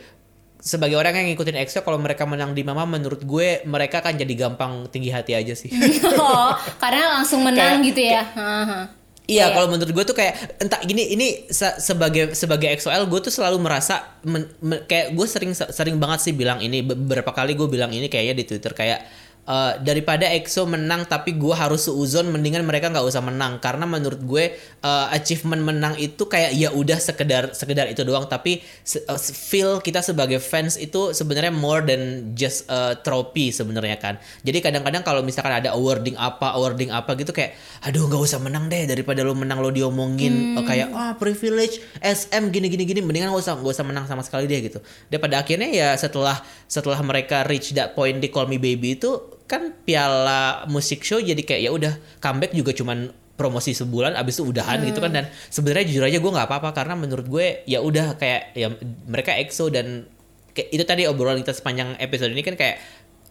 [0.58, 4.34] sebagai orang yang ngikutin EXO kalau mereka menang di Mama menurut gue mereka akan jadi
[4.34, 5.70] gampang tinggi hati aja sih
[6.18, 6.50] oh,
[6.82, 8.24] karena langsung menang Kayak- gitu ya.
[8.34, 8.82] Haha.
[9.26, 13.20] Iya, Kayak- kalau menurut gue tuh kayak entah gini ini se- sebagai sebagai EXO-L gue
[13.22, 17.54] tuh selalu merasa men- men- kayak gue sering sering banget sih bilang ini beberapa kali
[17.54, 19.02] gue bilang ini kayaknya di Twitter kayak
[19.46, 23.62] eh, daripada EXO menang tapi gue harus seuzon mendingan mereka nggak usah menang.
[23.62, 28.26] Karena menurut gue eh, achievement menang itu kayak ya udah sekedar sekedar itu doang.
[28.26, 33.98] Tapi se- eh, feel kita sebagai fans itu sebenarnya more than just a trophy sebenarnya
[34.02, 34.18] kan.
[34.42, 38.68] Jadi kadang-kadang kalau misalkan ada awarding apa awarding apa gitu kayak aduh nggak usah menang
[38.68, 40.58] deh daripada lo menang lo diomongin.
[40.58, 43.00] Eh, kayak ah privilege SM gini gini gini.
[43.06, 44.80] Mendingan nggak usah nggak usah menang sama sekali deh gitu.
[45.08, 49.35] Dan pada akhirnya ya setelah setelah mereka reach that point di Call Me Baby itu
[49.46, 54.44] kan piala musik show jadi kayak ya udah comeback juga cuman promosi sebulan abis itu
[54.48, 55.12] udahan gitu kan.
[55.12, 58.72] Dan sebenarnya jujur aja gue nggak apa-apa karena menurut gue ya udah kayak ya
[59.06, 60.08] mereka EXO dan
[60.56, 62.80] kayak itu tadi obrolan kita sepanjang episode ini kan kayak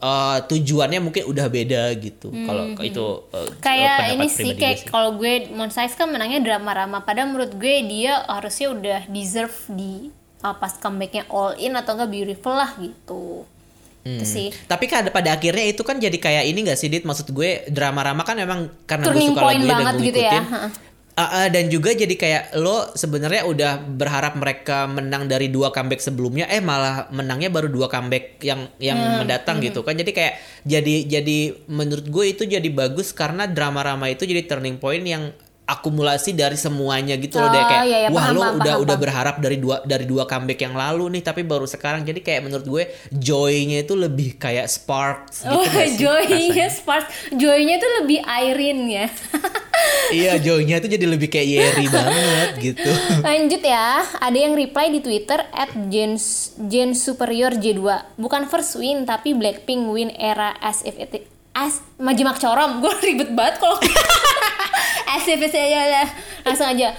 [0.05, 2.29] eh, tujuannya mungkin udah beda gitu.
[2.31, 7.03] Kalau itu eh, kayak ini sih kayak kalau gue Monsize kan menangnya drama-rama.
[7.03, 10.13] Padahal menurut gue dia harusnya udah deserve di
[10.45, 13.49] uh, pas comebacknya all in atau enggak beautiful lah gitu
[14.07, 17.03] itu sih Tapi kan pada akhirnya itu kan jadi kayak ini gak sih Dit?
[17.03, 20.31] Maksud gue drama-rama kan emang karena gue Turning suka point lagunya dan gue gitu ya.
[20.31, 20.45] ngikutin.
[20.53, 20.71] Heeh.
[21.15, 26.03] Ah, ah, dan juga jadi kayak lo sebenarnya udah berharap mereka menang dari dua comeback
[26.03, 30.35] sebelumnya eh malah menangnya baru dua comeback yang yang Hmm, mendatang gitu kan jadi kayak
[30.67, 31.39] jadi jadi
[31.71, 35.31] menurut gue itu jadi bagus karena drama-rama itu jadi turning point yang
[35.65, 38.75] akumulasi dari semuanya gitu loh Oh, deh kayak iya, iya, wah paham, lo paham, udah
[38.77, 42.05] paham, udah berharap dari dua dari dua comeback yang lalu nih tapi baru sekarang.
[42.05, 45.65] Jadi kayak menurut gue joy-nya itu lebih kayak sparks gitu Oh,
[45.97, 49.07] joy-nya spark, joy-nya tuh lebih Irene ya.
[50.21, 52.91] iya joy-nya itu jadi lebih kayak Yeri banget gitu.
[53.25, 56.21] Lanjut ya, ada yang reply di Twitter at Gen,
[56.69, 57.81] Gen Superior J2.
[58.21, 62.79] Bukan first win, tapi Blackpink win era as if it as Majimak Corom.
[62.83, 63.79] Gue ribet banget kalau
[65.09, 66.09] as if it aja lah.
[66.45, 66.97] Langsung aja.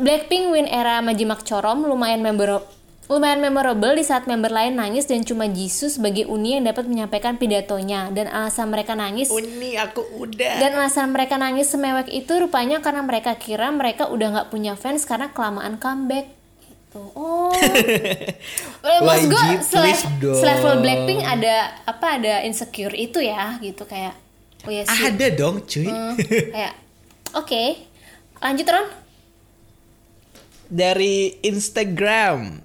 [0.00, 2.62] Blackpink win era Majimak Corom lumayan member
[3.10, 7.34] lumayan memorable di saat member lain nangis dan cuma Jisoo sebagai Uni yang dapat menyampaikan
[7.42, 12.78] pidatonya dan alasan mereka nangis Uni aku udah dan alasan mereka nangis semewek itu rupanya
[12.78, 16.30] karena mereka kira mereka udah nggak punya fans karena kelamaan comeback.
[16.62, 17.02] Gitu.
[17.18, 17.50] Oh.
[19.10, 19.42] Maksud gue
[20.22, 20.38] dong.
[20.38, 24.14] selevel Blackpink ada apa ada insecure itu ya gitu kayak
[24.66, 26.14] oh ya ada dong cuy Hmm,
[26.54, 26.74] kayak
[27.34, 27.64] oke.
[28.40, 28.86] Lanjut Ron.
[30.70, 32.62] dari Instagram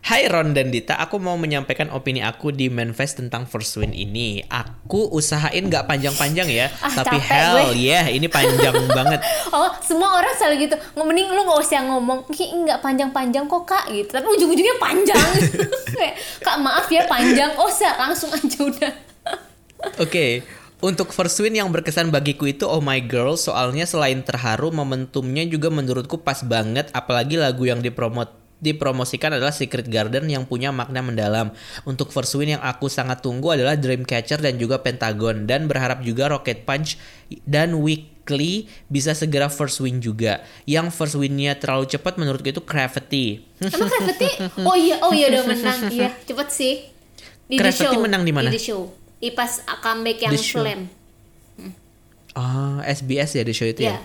[0.00, 4.40] Hai Ron dan Dita, aku mau menyampaikan opini aku di Manfest tentang First Win ini.
[4.48, 7.84] Aku usahain nggak panjang-panjang ya, Ah, tapi hell gue.
[7.84, 9.20] yeah, ini panjang banget.
[9.52, 10.76] Oh, semua orang selalu gitu.
[10.96, 14.08] Mending lu gak usah ngomong, "Ki, nggak panjang-panjang kok kak gitu.
[14.08, 15.28] Tapi ujung-ujungnya panjang.
[16.00, 17.52] Kayak, kak maaf ya panjang.
[17.60, 17.68] Oh,
[18.00, 18.92] langsung aja udah.
[20.00, 20.42] Oke,
[20.80, 25.68] untuk first win yang berkesan bagiku itu Oh My Girl, soalnya selain terharu, momentumnya juga
[25.68, 31.50] menurutku pas banget, apalagi lagu yang dipromot dipromosikan adalah Secret Garden yang punya makna mendalam.
[31.88, 36.28] Untuk first win yang aku sangat tunggu adalah Dreamcatcher dan juga Pentagon dan berharap juga
[36.28, 37.00] Rocket Punch
[37.48, 40.44] dan Weekly bisa segera first win juga.
[40.68, 43.48] Yang first winnya terlalu cepat menurutku itu Gravity.
[43.64, 44.28] Emang Gravity?
[44.60, 45.78] Oh iya, oh iya udah menang.
[45.88, 46.74] Iya, cepet sih.
[47.48, 48.04] Di The Gravity Show.
[48.04, 48.52] menang di mana?
[48.52, 48.99] Di The Show.
[49.20, 50.64] Di pas comeback yang The Show.
[50.64, 50.88] slam.
[52.32, 53.98] Ah, SBS ya di show itu ya.
[53.98, 54.00] Iya.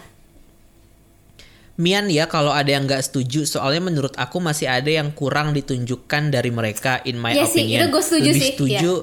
[1.76, 6.32] Mian ya kalau ada yang nggak setuju soalnya menurut aku masih ada yang kurang ditunjukkan
[6.32, 7.80] dari mereka in my sih, opinion.
[7.84, 8.93] itu gue setuju lebih sih, setuju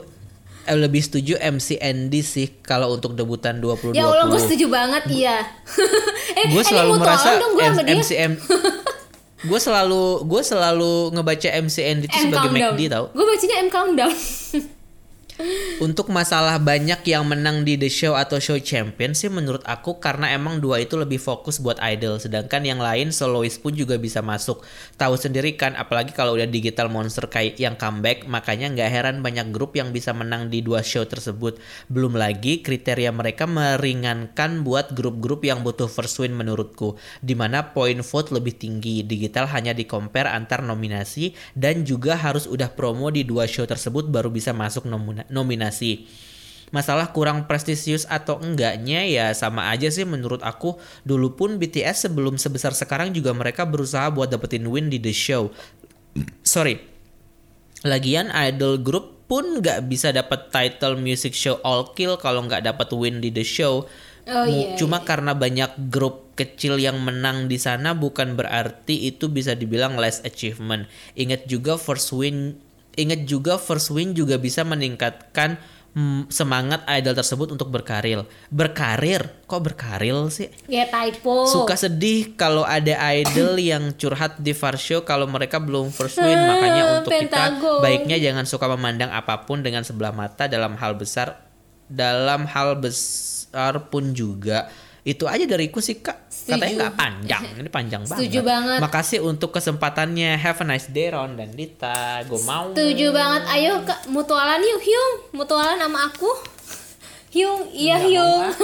[0.64, 3.92] eh, lebih setuju MC Andy sih kalau untuk debutan 2020.
[3.92, 5.36] Ya Allah gue setuju banget iya.
[6.40, 12.56] eh, gue selalu merasa dong gue selalu gue selalu ngebaca MC Andy itu sebagai.
[12.56, 14.14] McD tau Gue bacanya M countdown.
[15.82, 20.30] untuk masalah banyak yang menang di The Show atau Show Champion sih menurut aku karena
[20.30, 22.20] emang dua itu lebih fokus buat idol.
[22.20, 24.62] Sedangkan yang lain soloist pun juga bisa masuk.
[25.00, 29.50] Tahu sendiri kan apalagi kalau udah digital monster kayak yang comeback makanya nggak heran banyak
[29.50, 31.58] grup yang bisa menang di dua show tersebut.
[31.88, 37.98] Belum lagi kriteria mereka meringankan buat grup-grup yang butuh first win menurutku di mana poin
[38.04, 39.02] vote lebih tinggi.
[39.02, 44.06] Digital hanya di compare antar nominasi dan juga harus udah promo di dua show tersebut
[44.06, 46.08] baru bisa masuk nomina- nominasi
[46.72, 50.80] Masalah kurang prestisius atau enggaknya ya sama aja sih menurut aku.
[51.04, 55.52] Dulu pun BTS sebelum sebesar sekarang juga mereka berusaha buat dapetin win di the show.
[56.40, 56.80] Sorry.
[57.84, 62.88] Lagian idol group pun nggak bisa dapat title music show all kill kalau nggak dapat
[62.96, 63.84] win di the show.
[64.24, 69.52] Oh, iya, Cuma karena banyak grup kecil yang menang di sana bukan berarti itu bisa
[69.52, 70.88] dibilang less achievement.
[71.20, 72.56] Ingat juga first win,
[72.96, 75.56] ingat juga first win juga bisa meningkatkan
[75.96, 78.24] mm, semangat idol tersebut untuk berkarir.
[78.48, 80.48] Berkarir, kok berkarir sih?
[80.68, 81.48] ya typo.
[81.48, 86.36] Suka sedih kalau ada idol yang curhat di first show kalau mereka belum first win.
[86.36, 87.80] Makanya untuk Pentagon.
[87.80, 91.52] kita baiknya jangan suka memandang apa pun dengan sebelah mata dalam hal besar
[91.92, 94.72] dalam hal besar pun juga.
[95.02, 96.30] Itu aja dariku sih kak.
[96.30, 96.62] Setuju.
[96.62, 98.78] Katanya nggak panjang, ini panjang Setuju banget.
[98.78, 98.80] banget.
[98.86, 100.38] Makasih untuk kesempatannya.
[100.38, 102.22] Have a nice day Ron dan Dita.
[102.30, 102.70] Gue mau.
[102.70, 103.42] Setuju banget.
[103.50, 105.14] Ayo Kak, mutualan yuk Hyung.
[105.34, 106.30] Mutualan sama aku.
[107.34, 108.54] Hyung, iya Hyung.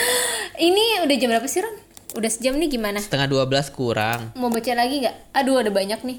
[0.70, 1.74] Ini udah jam berapa sih Ron?
[2.14, 2.98] Udah sejam nih gimana?
[3.02, 4.34] Setengah 12 kurang.
[4.38, 5.34] Mau baca lagi nggak?
[5.34, 6.18] Aduh ada banyak nih.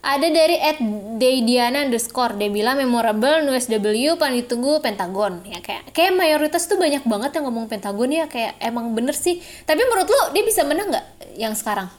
[0.00, 0.80] Ada dari at
[1.20, 7.04] Daydiana underscore Dia bilang memorable NUSW paling ditunggu Pentagon ya kayak kayak mayoritas tuh banyak
[7.04, 10.88] banget yang ngomong Pentagon ya kayak emang bener sih tapi menurut lo dia bisa menang
[10.88, 11.92] nggak yang sekarang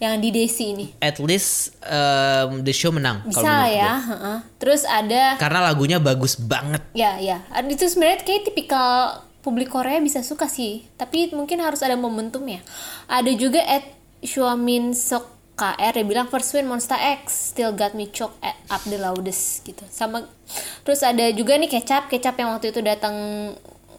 [0.00, 3.20] yang di Desi ini At least um, the show menang.
[3.28, 4.08] bisa lah ya gue.
[4.16, 4.38] heeh.
[4.56, 6.80] terus ada Karena lagunya bagus banget.
[6.96, 7.44] Ya, ya.
[7.68, 10.88] Itu sebenarnya kayak tipikal publik Korea bisa suka sih.
[10.96, 12.64] Tapi mungkin harus ada momentum ya.
[13.12, 13.84] Ada juga at
[14.24, 18.80] Xuamin Sok KR dia bilang first win Monster X still got me choke at up
[18.82, 19.84] the loudest gitu.
[19.86, 20.24] Sama
[20.80, 23.12] terus ada juga nih kecap, kecap yang waktu itu datang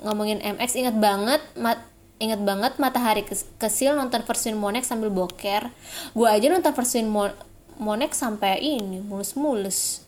[0.02, 1.78] ngomongin MX ingat banget mat
[2.18, 3.22] ingat banget matahari
[3.58, 5.70] kesil nonton first win Monex sambil boker.
[6.12, 7.38] Gua aja nonton first win Mo-
[7.78, 10.02] Monex sampai ini mulus-mulus.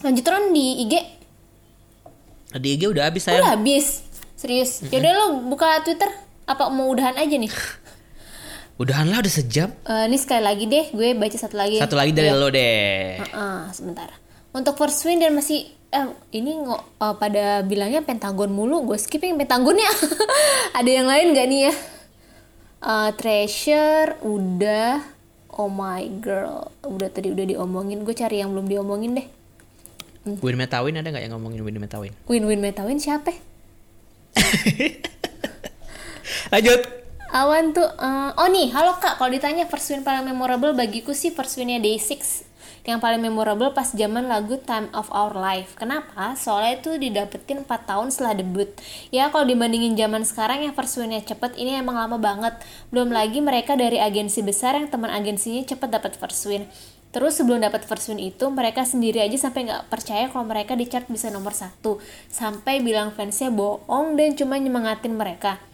[0.00, 0.94] Lanjut Ron di IG
[2.52, 3.56] Di IG udah habis Udah saya.
[3.56, 4.04] habis.
[4.36, 4.84] Serius.
[4.88, 6.08] Yaudah lo buka Twitter.
[6.44, 7.48] Apa mau udahan aja nih?
[8.76, 9.68] Udahan lah udah sejam.
[9.84, 11.76] Eh, ini sekali lagi deh, gue baca satu lagi.
[11.76, 12.36] Satu lagi dari Iya.
[12.36, 13.20] lo deh.
[13.20, 14.08] Heeh, sebentar.
[14.52, 19.36] Untuk first win dan masih eh ini nggak eh, pada bilangnya Pentagon mulu, gue skipping
[19.36, 19.92] Pentagon ya.
[20.78, 21.72] Ada yang lain gak nih ya?
[22.82, 24.98] Eh, treasure udah.
[25.52, 28.02] Oh my girl, udah tadi udah diomongin.
[28.02, 29.26] Gue cari yang belum diomongin deh.
[30.22, 32.14] Win Metawin ada nggak yang ngomongin Win Metawin?
[32.30, 33.34] Win-win metawin siapa?
[36.54, 37.01] Lanjut.
[37.32, 41.32] Awan tuh, eh, oh nih, halo kak, kalau ditanya first win paling memorable bagiku sih
[41.32, 42.44] first winnya Day6
[42.84, 45.72] Yang paling memorable pas zaman lagu Time of Our Life.
[45.80, 46.36] Kenapa?
[46.36, 48.68] Soalnya itu didapetin 4 tahun setelah debut.
[49.08, 52.52] Ya kalau dibandingin zaman sekarang yang first winnya cepet, ini emang lama banget.
[52.92, 56.68] Belum lagi mereka dari agensi besar yang teman agensinya cepet dapat first win.
[57.16, 60.84] Terus sebelum dapat first win itu mereka sendiri aja sampai nggak percaya kalau mereka di
[60.84, 61.96] chart bisa nomor satu.
[62.28, 65.71] Sampai bilang fansnya bohong dan cuma nyemangatin mereka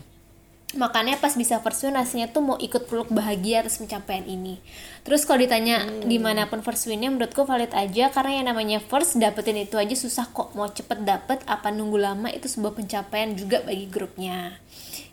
[0.76, 4.60] makanya pas bisa first win rasanya tuh mau ikut peluk bahagia atas pencapaian ini.
[5.00, 8.12] Terus kalau ditanya di mana pun first winnya menurutku valid aja.
[8.12, 10.52] Karena yang namanya first dapetin itu aja susah kok.
[10.52, 14.60] Mau cepet dapet apa nunggu lama itu sebuah pencapaian juga bagi grupnya.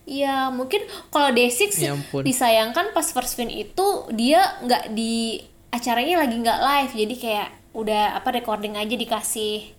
[0.03, 2.27] Ya mungkin kalau D6 Ya ampun.
[2.27, 5.39] disayangkan pas first win itu dia nggak di
[5.71, 6.93] acaranya lagi nggak live.
[6.99, 9.71] Jadi kayak udah apa recording aja dikasih.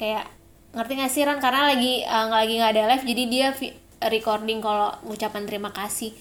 [0.00, 0.32] Kayak
[0.72, 3.46] ngerti gak sih Ron karena lagi nggak lagi nggak ada live jadi dia
[4.00, 6.14] recording kalau ucapan terima kasih.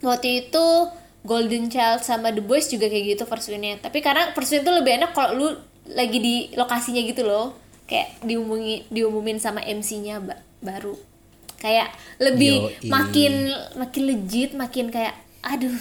[0.00, 0.64] Waktu itu
[1.22, 3.76] Golden Child sama The Boys juga kayak gitu first winnya.
[3.78, 5.48] Tapi karena win tuh lebih enak kalau lu
[5.86, 7.56] lagi di lokasinya gitu loh.
[7.84, 10.96] Kayak diumumin diumumin sama MC-nya ba- baru.
[11.56, 12.88] Kayak lebih Yoi.
[12.88, 13.32] makin
[13.74, 15.72] makin legit makin kayak aduh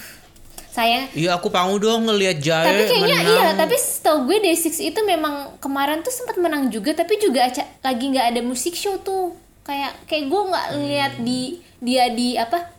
[0.70, 3.36] sayang Iya aku pangu dong ngelihat Jae tapi kayaknya menang.
[3.38, 7.70] iya tapi setahu gue Day6 itu memang kemarin tuh sempat menang juga tapi juga aca-
[7.80, 11.41] lagi nggak ada musik show tuh kayak kayak gue nggak lihat di
[11.80, 12.72] dia di apa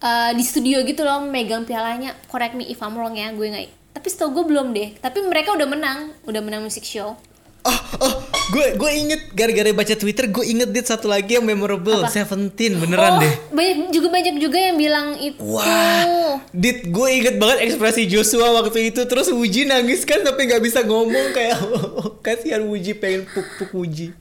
[0.00, 2.12] eh, di studio gitu loh megang pialanya.
[2.28, 3.96] Correct me if I'm wrong ya, gue nggak.
[3.96, 4.96] Tapi setahu gue belum deh.
[5.00, 7.16] Tapi mereka udah menang, udah menang music show.
[7.64, 8.14] Oh, oh,
[8.52, 12.12] gue gue inget gara-gara baca Twitter, gue inget dit satu lagi yang memorable, Apa?
[12.12, 13.32] Seventeen beneran oh, deh.
[13.56, 15.40] banyak juga banyak juga yang bilang itu.
[15.40, 20.60] Wah, dit gue inget banget ekspresi Joshua waktu itu, terus Wuji nangis kan tapi nggak
[20.60, 21.56] bisa ngomong kayak
[22.24, 24.12] kasihan Wuji pengen puk-puk Wuji.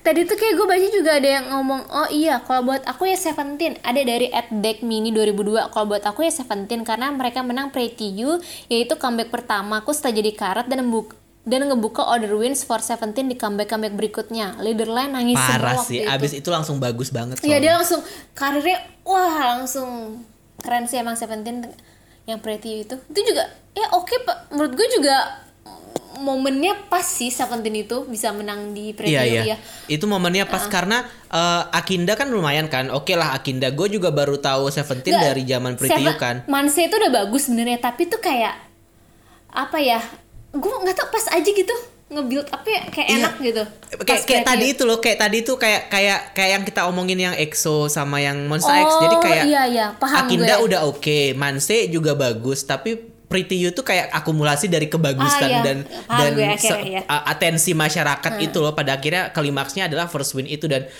[0.00, 3.20] Tadi tuh kayak gue baca juga ada yang ngomong, oh iya kalau buat aku ya
[3.20, 3.76] Seventeen.
[3.84, 5.68] Ada dari at Deck Mini 2002.
[5.68, 8.40] Kalau buat aku ya Seventeen karena mereka menang Pretty You,
[8.72, 13.28] yaitu comeback pertama aku setelah jadi karat dan membuka dan ngebuka order wins for Seventeen
[13.28, 14.56] di comeback-comeback berikutnya.
[14.64, 16.08] Leaderline nangis semua Parah sih, itu.
[16.08, 17.36] abis itu langsung bagus banget.
[17.44, 18.00] Iya dia langsung
[18.32, 20.20] karirnya wah langsung
[20.64, 21.68] keren sih emang Seventeen
[22.24, 22.96] yang Pretty You itu.
[22.96, 25.44] Itu juga ya oke pak menurut gue juga
[26.20, 29.42] momennya pas sih Seventeen itu bisa menang di Pretty Iya iya.
[29.42, 29.56] ya.
[29.88, 32.88] Itu momennya pas karena eh, Akinda kan lumayan kan.
[32.88, 33.72] Oke lah Akinda.
[33.72, 36.44] Gue juga baru tahu Seventeen Nggak, dari zaman Pretty You kan.
[36.46, 38.54] Manse itu udah bagus sebenarnya, tapi tuh kayak
[39.48, 39.98] apa ya?
[40.50, 41.72] Gue nggak tau pas aja gitu
[42.10, 43.16] nge-build apa ya kayak Iya.
[43.22, 43.62] enak gitu.
[44.02, 47.34] Kayak, kayak tadi itu loh, kayak tadi itu kayak kayak kayak yang kita omongin yang
[47.38, 48.90] EXO sama yang Monster X.
[48.98, 49.86] Jadi Oh, kayak iya, iya.
[49.94, 50.66] Paham Akinda gue.
[50.66, 55.62] udah oke, Manse juga bagus, tapi Pretty You tuh kayak akumulasi dari kebagusan Ah, iya.
[55.62, 57.00] dan Paham dan gue akhirnya, se- iya.
[57.06, 58.74] a- atensi masyarakat itu loh.
[58.74, 60.66] Pada akhirnya klimaksnya adalah first win itu.
[60.66, 60.90] Dan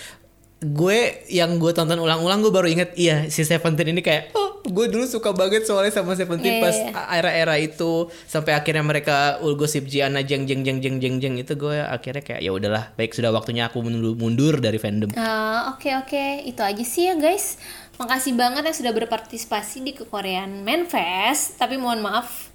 [0.60, 4.86] gue yang gue tonton ulang-ulang gue baru inget iya si Seventeen ini kayak oh gue
[4.86, 7.92] dulu suka banget soalnya sama Seventeen Iya, pas iya, era-era itu.
[8.22, 12.40] Sampai akhirnya mereka ulgosip Jiana jeng jeng jeng jeng jeng jeng itu gue akhirnya kayak
[12.40, 15.08] ya udahlah baik sudah waktunya aku mundur, mundur dari fandom.
[15.14, 17.56] Ah, Oke oke, itu aja sih ya guys.
[18.00, 21.60] Makasih banget yang sudah berpartisipasi di kekoreaan Manfest.
[21.60, 22.48] Tapi mohon maaf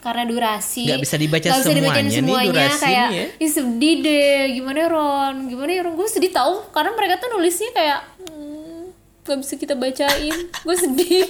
[0.00, 0.84] karena durasi.
[0.88, 3.24] Nggak bisa dibaca Nggak bisa semuanya nih, durasi kayak ya.
[3.40, 4.40] "Ih, sedih deh.
[4.60, 5.34] Gimana ya Ron?
[5.48, 5.94] Gimana ya Ron?
[5.96, 8.80] Gue sedih tahu karena mereka tuh nulisnya kayak hmm,
[9.24, 10.36] gak bisa kita bacain.
[10.64, 11.24] Gue sedih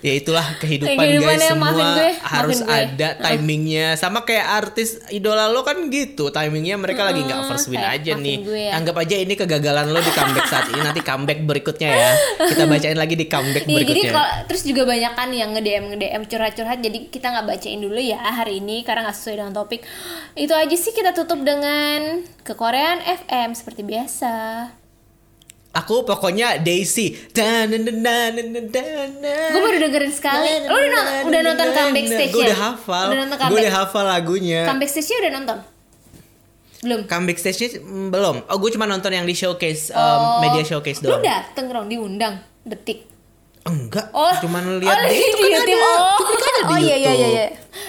[0.00, 2.70] ya itulah kehidupan, Kehidupan guys semua gue, harus gue.
[2.70, 3.96] ada timingnya.
[3.96, 8.36] Sama kayak artis idola lo kan gitu timingnya mereka lagi nggak first win aja nih.
[8.44, 8.72] gue ya.
[8.76, 12.10] anggap aja ini kegagalan lo di comeback saat ini nanti comeback berikutnya ya.
[12.52, 14.12] Kita bacain lagi di comeback Iya, jadi berikutnya.
[14.12, 17.46] kalau terus juga banyak kan yang nge DM nge DM curhat curhat jadi kita nggak
[17.48, 19.80] bacain dulu ya hari ini karena nggak sesuai dengan topik.
[20.34, 24.32] Itu aja sih kita tutup dengan kekoreaan FM seperti biasa
[25.74, 32.30] aku pokoknya Daisy dan gue baru dengerin sekali lo udah, no- udah nonton comeback stage
[32.30, 35.58] gue udah hafal udah nonton gue udah hafal lagunya comeback stage nya udah nonton
[36.84, 40.40] belum comeback stage-nya mm, belum oh gue cuma nonton yang di showcase um, Oh.
[40.40, 43.08] media showcase lu doang dateng Ron diundang detik
[43.64, 45.80] enggak Oh, cuman oh, lihat itu di kan YouTube.
[45.80, 45.88] ada.
[45.88, 47.08] Oh, Itu kan ada di oh iya iya iya.
[47.08, 47.32] YouTube.
[47.32, 47.46] iya.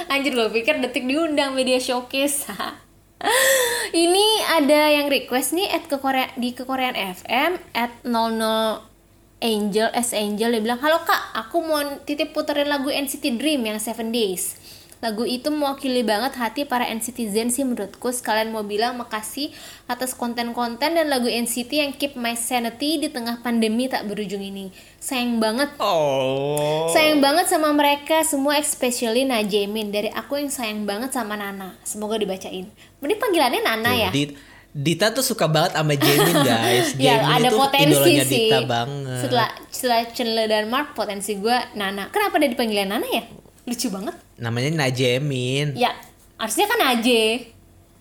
[0.08, 2.48] Anjir gue pikir detik diundang media showcase.
[4.06, 4.26] Ini
[4.60, 8.96] ada yang request nih at ke Korea di ke Korean FM at 00
[9.44, 13.78] Angel S Angel dia bilang halo kak aku mau titip puterin lagu NCT Dream yang
[13.80, 14.58] Seven Days.
[15.04, 18.10] Lagu itu mewakili banget hati para NCTzen sih menurutku.
[18.10, 19.52] Sekalian mau bilang makasih
[19.86, 24.74] atas konten-konten dan lagu NCT yang keep my sanity di tengah pandemi tak berujung ini.
[24.98, 25.70] Sayang banget.
[25.78, 26.90] Oh.
[26.90, 31.78] Sayang banget sama mereka semua especially Najemin Dari aku yang sayang banget sama Nana.
[31.86, 32.72] Semoga dibacain
[33.06, 34.10] Ini panggilannya Nana ya?
[34.10, 34.36] Dit-
[34.72, 36.92] Dita tuh suka banget sama Jamin guys.
[36.98, 39.20] ya Jamin ada itu potensi idolanya sih Dita banget.
[39.22, 43.24] Setelah, setelah Chandler dan Mark Potensi gue Nana Kenapa dia dipanggilnya Nana ya?
[43.64, 45.74] Lucu banget Namanya Najemin.
[45.74, 45.96] Ya
[46.36, 47.56] harusnya kan Aje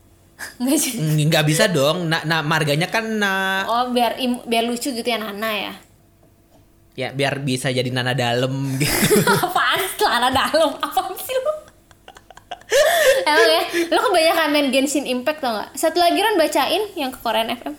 [0.61, 2.05] Nggak sih Mm, Nggak bisa dong.
[2.05, 5.73] Nah, nah marganya kan na Oh biar im- biar lucu gitu ya Nana ya
[6.95, 9.19] ya biar bisa jadi nana dalam gitu.
[9.47, 10.75] Apaan celana dalam?
[10.77, 11.54] Apaan sih lu?
[13.27, 15.69] Emang ya, lu kebanyakan main Genshin Impact tau gak?
[15.75, 17.75] Satu lagi Ron bacain yang ke Korean FM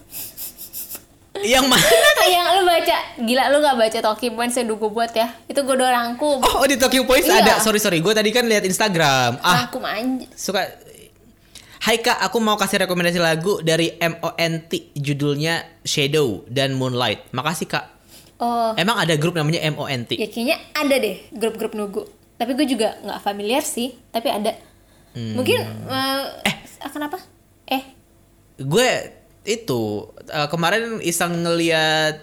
[1.37, 1.83] Yang mana?
[2.27, 5.75] yang lu baca gila lu gak baca talking points yang gue buat ya itu gue
[5.75, 7.41] udah rangkum Oh, di Tokyo Points Iya.
[7.41, 7.53] ada.
[7.59, 9.37] Sorry sorry, gue tadi kan lihat Instagram.
[9.39, 10.63] Ah, rangkum aja suka.
[11.77, 17.29] Hai kak, aku mau kasih rekomendasi lagu dari MONT judulnya Shadow dan Moonlight.
[17.29, 17.85] Makasih kak.
[18.37, 20.15] oh Emang ada grup namanya MONT?
[20.15, 22.01] ya kayaknya ada deh grup-grup nugu
[22.35, 24.51] tapi gue juga nggak familiar sih tapi ada
[25.16, 25.39] Hmm.
[25.39, 25.63] mungkin
[26.43, 27.20] eh akan apa
[27.72, 27.84] eh.
[28.59, 28.91] Gue
[29.47, 32.20] itu uh, kemarin iseng ngeliat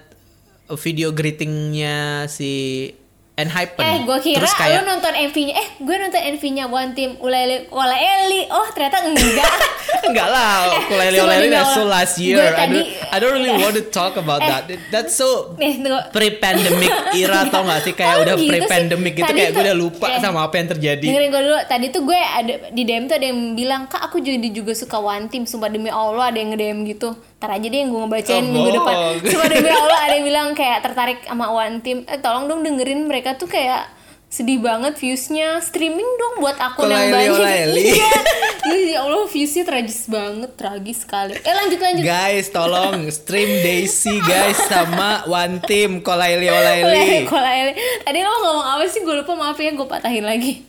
[0.81, 2.89] video greetingnya si
[3.33, 7.17] Enhypen eh gue kira terus kayak lu nonton MV-nya eh gue nonton MV-nya One Team
[7.17, 7.65] Ulele
[7.97, 9.53] Eli oh ternyata enggak
[10.03, 12.35] Enggak lah, Sumpah ukulele demi that's so last year.
[12.35, 14.51] I tadi- don't, I don't really want to talk about Eh.
[14.51, 14.63] that.
[14.91, 16.11] That's so tunggu.
[16.11, 20.07] pre-pandemic era tau gak sih kayak Oh, udah gitu pre-pandemic gitu kayak gue udah lupa
[20.09, 21.07] eh, sama apa yang terjadi.
[21.07, 24.19] Dengerin gue dulu, tadi tuh gue ada di DM tuh ada yang bilang, Kak aku
[24.19, 27.75] jadi juga suka One Team, sumpah demi Allah ada yang nge-DM gitu Ntar aja deh
[27.75, 28.95] yang gue ngebacain Oh, minggu depan.
[29.35, 33.11] Sumpah demi Allah ada yang bilang kayak tertarik sama One Team Eh tolong dong dengerin
[33.11, 33.91] mereka tuh kayak
[34.31, 37.87] sedih banget viewsnya Streaming dong buat akun yang banyak olaeli.
[37.99, 38.15] Iya,
[38.63, 44.23] Iya, ya Allah viewsnya tragis banget, tragis sekali Eh lanjut lanjut Guys, tolong stream Daisy
[44.23, 47.73] guys sama One Team Kolaili Olaili olaeli.
[48.07, 49.03] Tadi lo ngomong apa sih?
[49.03, 50.63] Gue lupa maaf ya, gue patahin lagi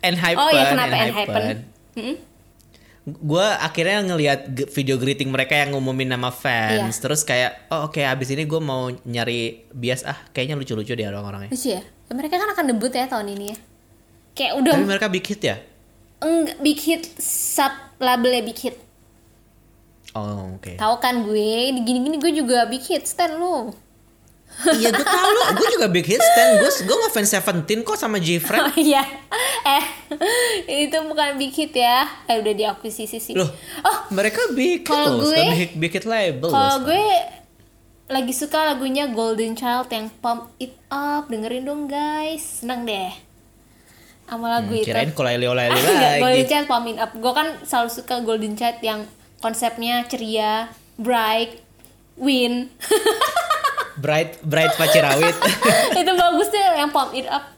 [0.00, 0.40] and hypen.
[0.40, 1.42] Oh iya kenapa and and hypen?
[1.96, 2.16] Hmm?
[3.06, 7.02] Gue akhirnya ngelihat ge- video greeting mereka yang ngumumin nama fans, Iya.
[7.06, 11.54] terus kayak oh oke abis ini gue mau nyari bias ah kayaknya lucu-lucu deh orang-orangnya.
[11.54, 11.86] Lucu ya?
[12.10, 13.56] Mereka kan akan debut ya tahun ini ya.
[14.34, 15.56] Kayak udah Tapi mereka big hit ya?
[16.16, 18.76] enggak big hit sub labelnya big hit.
[20.10, 20.74] Oh oke.
[20.74, 23.70] Tahu kan gue, di gini-gini gue juga big hit stand lu.
[24.58, 26.58] Iya gue tau lo, gue juga big hit stand.
[26.58, 28.64] Gue gue ngefans Seventeen kok sama J-Friend.
[28.64, 29.04] Oh iya.
[29.62, 29.84] Eh,
[30.86, 32.08] itu bukan big hit ya.
[32.24, 33.32] Eh udah diakuisisi sih.
[33.32, 33.52] Loh,
[33.82, 36.48] Oh, mereka big hit Kalau loh, gue- big, big hit label.
[36.48, 37.04] kalau gue
[38.06, 41.26] lagi suka lagunya Golden Child yang Pump It Up.
[41.26, 42.62] Dengerin dong guys.
[42.62, 43.12] Senang deh.
[44.24, 44.86] Sama lagu Hmm, itu.
[44.86, 46.48] kirain Kolaili Olaili Ah, enggak, Golden lagi.
[46.48, 47.10] Child Pump It Up.
[47.12, 49.00] Gue kan selalu suka Golden Child yang
[49.36, 50.66] konsepnya ceria,
[50.96, 51.60] bright,
[52.16, 52.72] win.
[53.96, 55.36] Bright Bright Pacirawit.
[56.00, 57.52] itu bagus deh yang Pump It Up.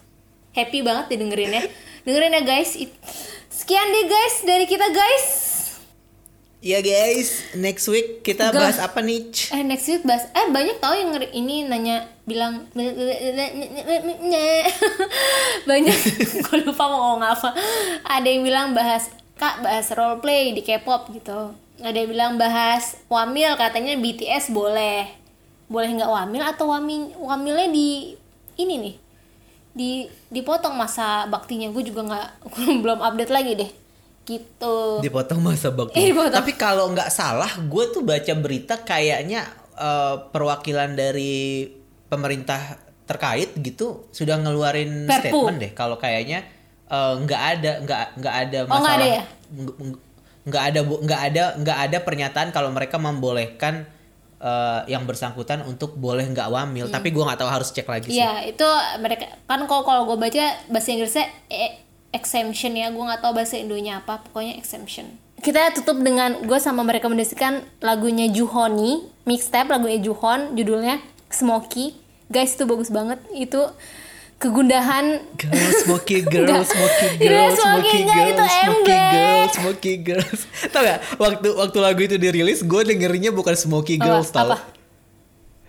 [0.52, 1.62] Happy banget didengerin ya.
[2.02, 2.74] Dengerin ya guys.
[2.74, 2.94] It-
[3.48, 5.26] Sekian deh guys dari kita guys.
[6.58, 8.74] Ya guys, next week kita Enggak.
[8.74, 9.30] bahas apa nih?
[9.54, 12.66] Eh next week bahas eh banyak tau yang ngeri- ini nanya bilang
[15.68, 15.96] banyak
[16.44, 17.50] gue lupa mau ngomong apa
[18.04, 19.08] ada yang bilang bahas
[19.38, 25.08] kak bahas role play di K-pop gitu ada yang bilang bahas wamil katanya BTS boleh
[25.68, 28.16] boleh nggak wamil atau wamil wamilnya di
[28.56, 28.94] ini nih
[29.70, 29.90] di
[30.26, 32.28] dipotong masa baktinya gue juga nggak
[32.82, 33.70] belum update lagi deh
[34.24, 35.96] gitu Dipotong masa bakti.
[35.98, 36.34] Eh, dipotong.
[36.34, 39.40] Tapi kalau nggak salah, gue tuh baca berita kayaknya
[39.72, 41.64] eh, perwakilan dari
[42.04, 45.32] pemerintah terkait gitu sudah ngeluarin Perpu.
[45.48, 45.72] statement deh.
[45.72, 46.44] Kalau kayaknya
[46.86, 48.96] eh, nggak ada nggak nggak ada Oh, nggak masalah.
[48.96, 49.22] ada ya?
[49.48, 50.00] Nggak-
[50.44, 53.88] nggak ada bu- nggak ada nggak ada pernyataan kalau mereka membolehkan
[54.38, 56.86] eh, yang bersangkutan untuk boleh nggak wamil.
[56.88, 58.22] Tapi gue nggak tahu harus cek lagi sih.
[58.22, 58.68] Iya itu
[59.02, 61.84] mereka kan kalau kalau gue baca bahasa Inggrisnya e-
[62.14, 65.18] exemption ya gue nggak tahu bahasa Indonya apa pokoknya exemption.
[65.38, 70.98] Kita tutup dengan gue sama mereka mendeskripsikan lagunya Juhoni mixtape lagunya Juhon judulnya
[71.30, 71.94] Smoky
[72.32, 73.60] guys itu bagus banget itu
[74.38, 76.64] kegundahan Girl, smoky girl, Enggak.
[76.64, 79.10] smoky Gila, girl, smoky smoky enggak, girl, itu smoky embek.
[79.10, 80.40] girl, smoky girls.
[80.72, 80.98] Tau gak?
[81.16, 84.54] Waktu waktu lagu itu dirilis, gue dengerinnya bukan smoky girls, tau?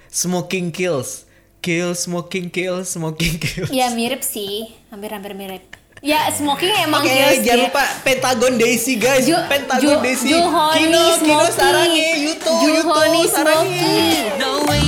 [0.08, 1.26] Smoking kills,
[1.60, 3.70] kill, smoking kill, smoking kills.
[3.70, 5.66] ya mirip sih hampir-hampir mirip
[6.00, 7.66] ya smoking emang Oke, kills jangan dia.
[7.68, 9.28] lupa Pentagon Daisy guys.
[9.28, 10.32] Ju- Pentagon Ju- Daisy.
[10.32, 13.82] Juhoni Kino, Kino sarangi, Yuto, Yuto Juhoni sarangi.
[13.84, 14.40] Smoky.
[14.40, 14.86] No way